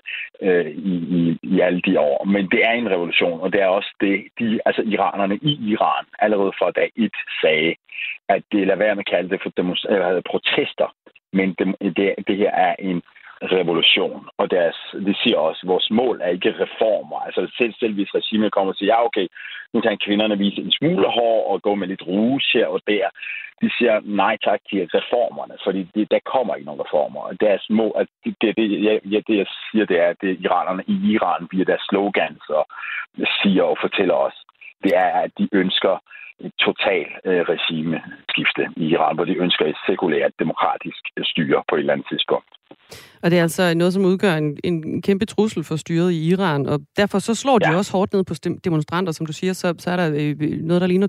[0.42, 2.26] øh, i, i, i alle de år.
[2.26, 6.06] Men det er en revolution, og det er også det, de, altså iranerne i Iran
[6.20, 7.76] allerede fra dag et sagde,
[8.30, 10.96] at det lader være med at kalde det for demonst- protester,
[11.34, 13.02] men det, det, det her er en
[13.44, 14.30] revolution.
[14.38, 17.20] Og deres, det siger også, at vores mål er ikke reformer.
[17.26, 19.28] Altså selv, selv hvis regimet kommer og siger, ja okay,
[19.74, 23.08] nu kan kvinderne vise en smule hår og gå med lidt rouge her og der.
[23.62, 27.22] De siger nej tak til reformerne, fordi det, der kommer ikke nogen reformer.
[27.22, 30.40] Og deres mål, at det, det, det, jeg, det, jeg siger, det er, at det
[30.40, 32.68] iranerne i Iran bliver deres slogans og
[33.42, 34.38] siger og fortæller os,
[34.84, 35.98] det er, at de ønsker
[36.40, 41.80] et total øh, regimeskifte i Iran, hvor de ønsker et sekulært demokratisk styre på et
[41.80, 42.52] eller andet tidspunkt.
[43.24, 46.66] Og det er altså noget, som udgør en, en kæmpe trussel for styret i Iran,
[46.66, 47.78] og derfor så slår de ja.
[47.78, 50.36] også hårdt ned på demonstranter, som du siger, så, så er der øh,
[50.70, 51.08] noget, der ligner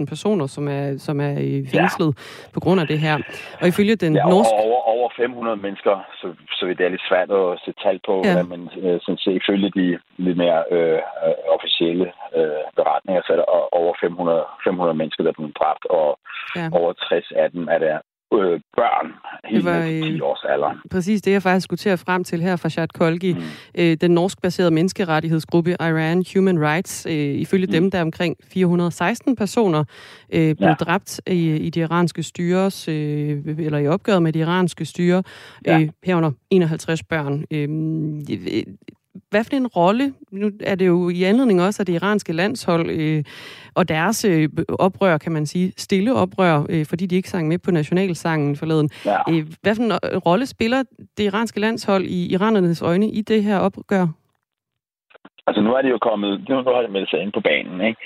[0.00, 2.52] 20.000 personer, som er, som er øh, fængslet ja.
[2.54, 3.16] på grund af det her.
[3.60, 4.54] Og ifølge den ja, norske...
[4.66, 8.42] Over, over 500 mennesker, så, så det er lidt svært at sætte tal på, ja.
[8.42, 12.06] men øh, sådan set, ifølge de lidt mere øh, øh officielle
[12.38, 13.48] øh, beretninger, så er der
[13.80, 16.08] over 500, 500 mennesker, der er blevet dræbt, og
[16.56, 16.66] ja.
[16.78, 17.96] over 60 af dem er der
[18.40, 19.06] øh, børn
[19.44, 20.80] helt det var, ned til 10 års alder.
[20.90, 23.32] Præcis det, jeg faktisk skulle til at frem til her fra Shad Kolgi.
[23.32, 23.40] Mm.
[23.78, 27.06] Øh, den norsk-baserede menneskerettighedsgruppe Iran Human Rights.
[27.06, 27.72] Øh, ifølge mm.
[27.72, 29.84] dem, der er omkring 416 personer
[30.32, 30.84] øh, blevet ja.
[30.84, 35.22] dræbt i, i de iranske styres, øh, eller i opgøret med de iranske styre,
[35.66, 35.80] ja.
[35.80, 37.44] øh, herunder 51 børn.
[37.50, 37.68] Øh,
[39.30, 42.90] hvad for en rolle, nu er det jo i anledning også af det iranske landshold
[42.90, 43.24] øh,
[43.74, 44.48] og deres øh,
[44.78, 48.90] oprør, kan man sige, stille oprør, øh, fordi de ikke sang med på nationalsangen forleden.
[49.04, 49.18] Ja.
[49.30, 50.82] Øh, hvad for en rolle spiller
[51.16, 54.06] det iranske landshold i iranernes øjne i det her opgør?
[55.46, 58.00] Altså nu er det jo kommet, nu har det meldt sig ind på banen, ikke?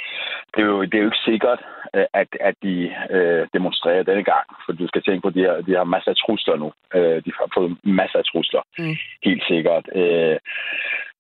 [0.55, 1.86] Det er jo, det er jo ikke sikkert, øh,
[2.21, 2.75] at, at de
[3.11, 6.11] øh, demonstrerer denne gang, for du skal tænke på, at de har, de har masser
[6.11, 6.73] af trusler nu.
[6.95, 8.97] Øh, de har fået masser af trusler, mm.
[9.25, 9.85] helt sikkert.
[9.95, 10.37] Øh,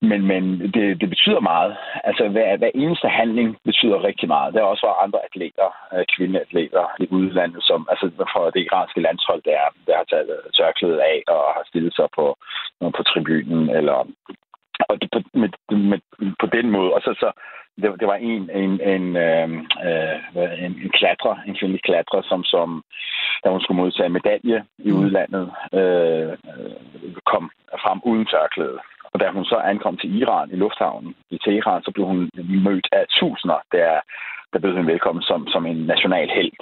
[0.02, 0.42] men, men
[0.74, 1.76] det, det betyder meget.
[2.04, 4.54] Altså, hver, hver eneste handling betyder rigtig meget.
[4.54, 9.42] Der er også andre atleter, øh, kvindeatleter i udlandet, som, altså for det iranske landshold,
[9.42, 12.36] der, der har taget tørklædet af og har stillet sig på,
[12.96, 14.06] på tribunen, eller
[14.88, 15.50] og det, på, med,
[15.90, 16.00] med,
[16.40, 16.90] på den måde.
[16.94, 17.28] Og så, så
[17.82, 19.48] det, det var en, en, en, øh,
[19.88, 22.82] øh, en, en klatre, en kvindelig klatre, som, som
[23.44, 24.98] da hun skulle modtage medalje i mm.
[24.98, 25.46] udlandet,
[25.78, 26.32] øh,
[27.30, 27.50] kom
[27.82, 28.78] frem uden tørklæde.
[29.12, 32.30] Og da hun så ankom til Iran i lufthavnen i Teheran, så blev hun
[32.66, 34.00] mødt af tusinder, der,
[34.52, 36.52] der bød hende velkommen som, som en national held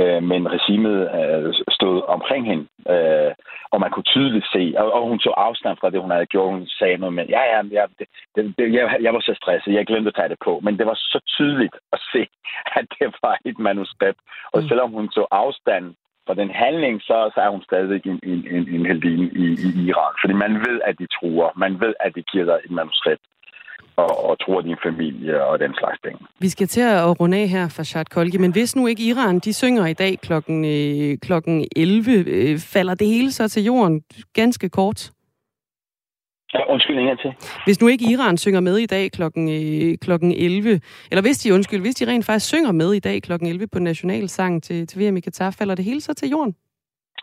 [0.00, 3.32] øh, men regimet øh, stod omkring hende, øh,
[3.72, 6.52] og man kunne tydeligt se, og, og hun tog afstand fra det, hun havde gjort.
[6.52, 9.86] Hun sagde noget, men ja, ja, ja det, det, jeg, jeg var så stresset, jeg
[9.86, 10.60] glemte at tage det på.
[10.64, 12.22] Men det var så tydeligt at se,
[12.78, 14.20] at det var et manuskript.
[14.52, 14.68] Og mm.
[14.68, 15.94] selvom hun tog afstand
[16.26, 19.70] fra den handling, så, så er hun stadig en, en, en, en heldine i, i
[19.90, 20.14] Iran.
[20.22, 21.50] Fordi man ved, at de truer.
[21.56, 23.22] Man ved, at de giver dig et manuskript
[23.96, 26.26] og, og tror din familie og den slags ting.
[26.40, 29.38] Vi skal til at runde af her for Shad Kolgi, men hvis nu ikke Iran,
[29.38, 34.04] de synger i dag klokken, øh, klokken 11, øh, falder det hele så til jorden
[34.34, 35.10] ganske kort?
[36.54, 37.32] Ja, undskyld en til.
[37.66, 40.80] Hvis nu ikke Iran synger med i dag klokken, øh, klokken 11,
[41.10, 43.78] eller hvis de, undskyld, hvis de rent faktisk synger med i dag klokken 11 på
[43.78, 46.54] nationalsang til, til VM i Katar, falder det hele så til jorden?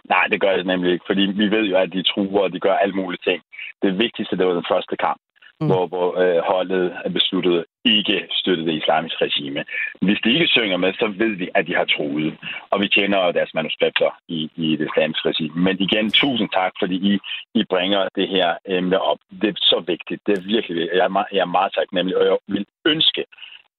[0.10, 2.60] Nej, det gør det nemlig ikke, fordi vi ved jo, at de truer, og de
[2.60, 3.42] gør alle mulige ting.
[3.82, 5.20] Det vigtigste, det var den første kamp
[5.60, 5.68] mm.
[5.68, 9.66] hvor, hvor øh, holdet er besluttet ikke støtte det islamiske regime.
[10.02, 12.38] Hvis de ikke synger med, så ved vi, at de har troet.
[12.72, 15.64] Og vi kender deres manuskripter i, i det islamiske regime.
[15.64, 17.20] Men igen, tusind tak, fordi I,
[17.60, 19.20] I bringer det her emne op.
[19.42, 20.22] Det er så vigtigt.
[20.28, 20.90] Det er virkelig.
[20.94, 23.26] Jeg er, meget, jeg er meget taknemmelig, og jeg vil ønske,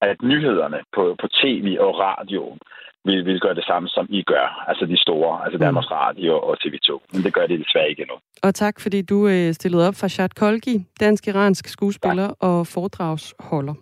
[0.03, 2.57] at nyhederne på, på tv og radio
[3.05, 6.57] vil, vil gøre det samme, som I gør, altså de store, altså Danmarks Radio og
[6.63, 6.91] TV2.
[7.13, 8.17] Men det gør det desværre ikke endnu.
[8.43, 12.37] Og tak, fordi du øh, stillede op for Shad Kolgi, dansk-iransk skuespiller tak.
[12.41, 13.75] og foredragsholder.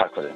[0.00, 0.32] Tak for det.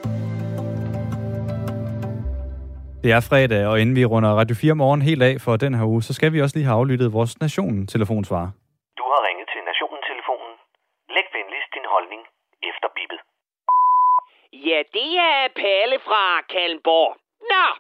[3.05, 5.87] Det er fredag, og inden vi runder Radio 4 morgen helt af for den her
[5.93, 8.45] uge, så skal vi også lige have aflyttet vores Nationen-telefonsvar.
[9.01, 10.53] Du har ringet til Nationen-telefonen.
[11.15, 12.23] Læg venligst din holdning
[12.71, 13.21] efter bippet.
[14.69, 16.23] Ja, det er Palle fra
[16.53, 17.20] Kalmborg.
[17.61, 17.71] Nå,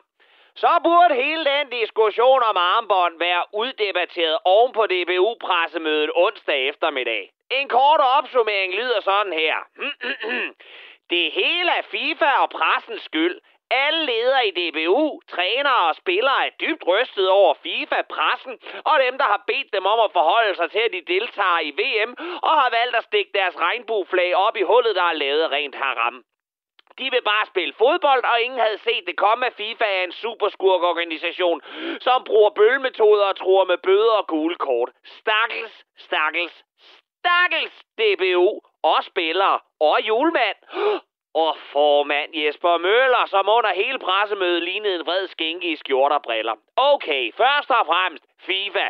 [0.55, 7.31] så burde hele den diskussion om armbånd være uddebatteret oven på DBU-pressemødet onsdag eftermiddag.
[7.51, 9.57] En kort opsummering lyder sådan her.
[11.12, 13.41] Det hele er FIFA og pressens skyld.
[13.70, 19.18] Alle ledere i DBU, trænere og spillere er dybt rystet over FIFA, pressen og dem,
[19.18, 22.12] der har bedt dem om at forholde sig til, at de deltager i VM
[22.43, 26.24] og har valgt at stikke deres regnbueflag op i hullet, der er lavet rent haram.
[27.01, 30.12] De vil bare spille fodbold, og ingen havde set det komme, at FIFA er en
[30.12, 31.62] superskurkorganisation,
[32.01, 34.90] som bruger bølmetoder og tror med bøder og gule kort.
[35.05, 36.64] Stakkels, stakkels,
[37.20, 40.59] stakkels DBU og spillere og julemand.
[41.34, 46.22] Og formand Jesper Møller, som under hele pressemødet lignede en vred skænke i skjort og
[46.22, 46.55] briller.
[46.76, 48.88] Okay, først og fremmest FIFA.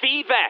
[0.00, 0.44] FIFA,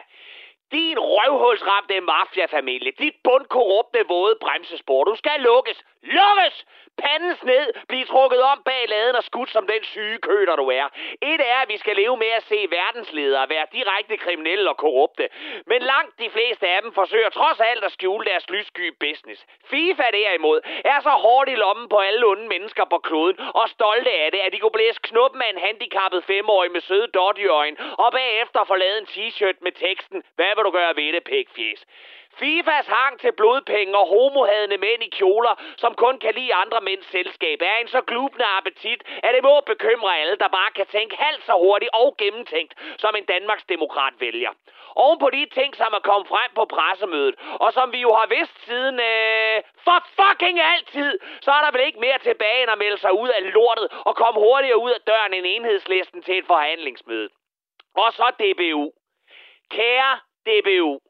[0.71, 5.83] din røvhulsramte mafiafamilie, dit bundkorrupte våde bremsespor, du skal lukkes.
[6.03, 6.65] Lukkes!
[6.97, 10.87] Pandens ned, blive trukket om bag laden og skudt som den syge køder du er.
[11.21, 15.29] Et er, at vi skal leve med at se verdensledere være direkte kriminelle og korrupte.
[15.65, 19.45] Men langt de fleste af dem forsøger trods alt at skjule deres lyssky business.
[19.71, 24.11] FIFA derimod er så hårdt i lommen på alle onde mennesker på kloden og stolte
[24.11, 27.45] af det, at de kunne blæse knuppen af en handicappet femårig med søde dot i
[27.45, 31.85] øjen og bagefter forlade en t-shirt med teksten, hvad vil du gøre ved det, pækfjes?
[32.37, 37.05] FIFAs hang til blodpenge og homohadende mænd i kjoler, som kun kan lide andre mænds
[37.05, 41.15] selskab, er en så glubende appetit, at det må bekymre alle, der bare kan tænke
[41.15, 44.51] halvt så hurtigt og gennemtænkt, som en Danmarks demokrat vælger.
[44.95, 48.27] Oven på de ting, som er kommet frem på pressemødet, og som vi jo har
[48.35, 52.77] vidst siden øh, for fucking altid, så er der vel ikke mere tilbage end at
[52.77, 56.45] melde sig ud af lortet og komme hurtigere ud af døren end enhedslisten til et
[56.45, 57.29] forhandlingsmøde.
[57.95, 58.91] Og så DBU.
[59.71, 61.08] Kære DBU.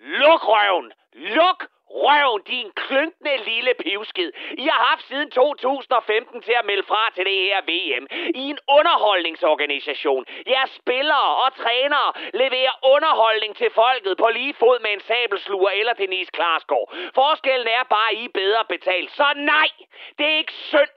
[0.00, 0.92] Luk røven!
[1.12, 4.32] Luk røven, din klynkende lille pivskid.
[4.58, 8.06] I har haft siden 2015 til at melde fra til det her VM.
[8.34, 10.24] I en underholdningsorganisation.
[10.46, 15.92] Jeres spillere og trænere leverer underholdning til folket på lige fod med en sabelsluger eller
[15.92, 16.94] Denise Klarsgaard.
[17.14, 19.10] Forskellen er bare, at I er bedre betalt.
[19.10, 19.70] Så nej,
[20.18, 20.94] det er ikke synd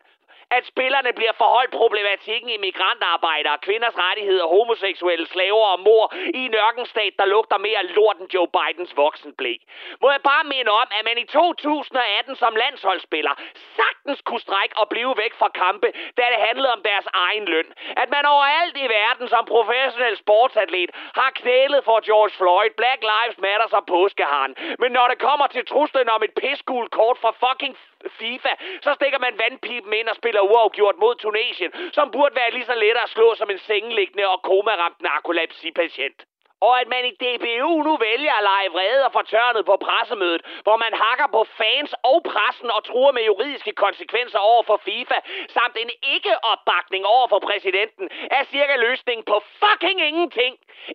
[0.58, 6.56] at spillerne bliver forholdt problematikken i migrantarbejdere, kvinders rettigheder, homoseksuelle slaver og mor i en
[6.66, 9.54] ørkenstat, der lugter mere lort end Joe Bidens voksenblæ.
[10.02, 13.34] Må jeg bare minde om, at man i 2018 som landsholdsspiller
[13.80, 15.88] sagtens kunne strække og blive væk fra kampe,
[16.18, 17.70] da det handlede om deres egen løn.
[18.02, 20.90] At man overalt i verden som professionel sportsatlet
[21.20, 24.56] har knælet for George Floyd, Black Lives Matter og påskeharen.
[24.80, 27.78] Men når det kommer til truslen om et pissegul kort fra fucking
[28.10, 28.50] FIFA,
[28.82, 32.76] så stikker man vandpipen ind og spiller uafgjort mod Tunesien, som burde være lige så
[32.76, 36.26] let at slå som en sengeliggende og komaramt narkolepsipatient.
[36.68, 40.78] Og at man i DBU nu vælger at lege vrede og fortørnet på pressemødet, hvor
[40.84, 45.18] man hakker på fans og pressen og truer med juridiske konsekvenser over for FIFA,
[45.58, 48.06] samt en ikke-opbakning over for præsidenten,
[48.38, 50.54] er cirka løsningen på fucking ingenting.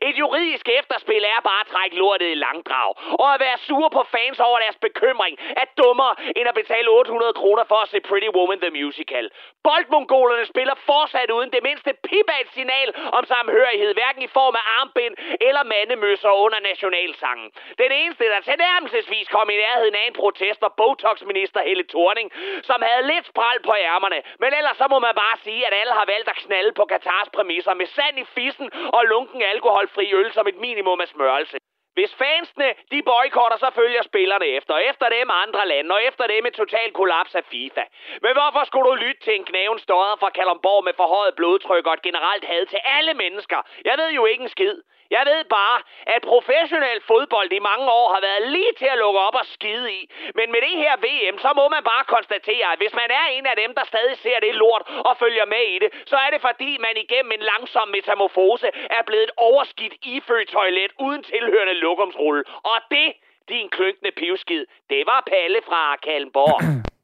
[0.09, 2.91] Et juridisk efterspil er bare at trække lortet i langdrag.
[3.23, 7.33] Og at være sur på fans over deres bekymring er dummere end at betale 800
[7.33, 9.31] kroner for at se Pretty Woman the Musical.
[9.67, 12.89] Boldmongolerne spiller fortsat uden det mindste pip af et signal
[13.19, 15.15] om samhørighed, hverken i form af armbind
[15.49, 17.51] eller mandemøsser under nationalsangen.
[17.79, 22.33] Den eneste, der tilnærmelsesvis kom i nærheden af en protest, var Botox-minister Helle Thorning,
[22.63, 24.23] som havde lidt spral på ærmerne.
[24.43, 27.29] Men ellers så må man bare sige, at alle har valgt at knalde på Katars
[27.35, 31.59] præmisser med sand i fissen og lunken alkoholfri øl som et minimum af smørelse.
[31.99, 34.75] Hvis fansene, de boykotter, så følger spillerne efter.
[34.91, 37.85] Efter dem andre lande, og efter dem et total kollaps af FIFA.
[38.25, 41.95] Men hvorfor skulle du lytte til en knæven støder fra Kalumborg med forhøjet blodtryk og
[41.95, 43.61] et generelt had til alle mennesker?
[43.85, 44.77] Jeg ved jo ikke en skid.
[45.17, 45.79] Jeg ved bare,
[46.15, 49.87] at professionel fodbold i mange år har været lige til at lukke op og skide
[50.01, 50.03] i.
[50.39, 53.47] Men med det her VM, så må man bare konstatere, at hvis man er en
[53.53, 56.41] af dem, der stadig ser det lort og følger med i det, så er det
[56.49, 62.43] fordi, man igennem en langsom metamorfose er blevet et overskidt ifødt toilet uden tilhørende lokumsrulle.
[62.73, 63.09] Og det,
[63.53, 66.61] din klynkende pivskid, det var Palle fra Kalmborg.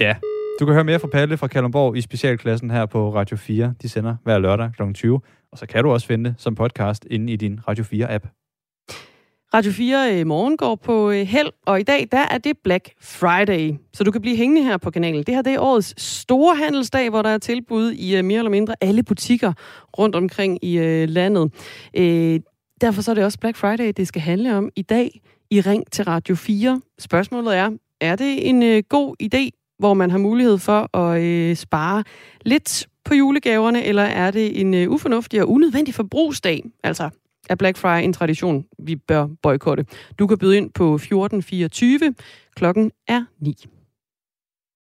[0.00, 0.16] Ja,
[0.60, 3.74] du kan høre mere fra Palle fra Kalundborg i specialklassen her på Radio 4.
[3.82, 4.82] De sender hver lørdag kl.
[4.94, 5.20] 20.
[5.52, 8.26] Og så kan du også finde det som podcast inde i din Radio 4-app.
[9.54, 12.58] Radio 4 i øh, morgen går på øh, held, og i dag der er det
[12.64, 13.72] Black Friday.
[13.92, 15.22] Så du kan blive hængende her på kanalen.
[15.22, 18.50] Det her det er årets store handelsdag, hvor der er tilbud i øh, mere eller
[18.50, 19.52] mindre alle butikker
[19.98, 21.52] rundt omkring i landet.
[22.80, 25.92] Derfor så er det også Black Friday, det skal handle om i dag i Ring
[25.92, 26.80] til Radio 4.
[26.98, 32.04] Spørgsmålet er, er det en god idé, hvor man har mulighed for at spare
[32.44, 36.62] lidt på julegaverne, eller er det en øh, ufornuftig og unødvendig forbrugsdag?
[36.82, 37.10] Altså,
[37.48, 39.86] er Black Friday en tradition, vi bør boykotte?
[40.18, 42.14] Du kan byde ind på 1424.
[42.56, 43.54] Klokken er 9.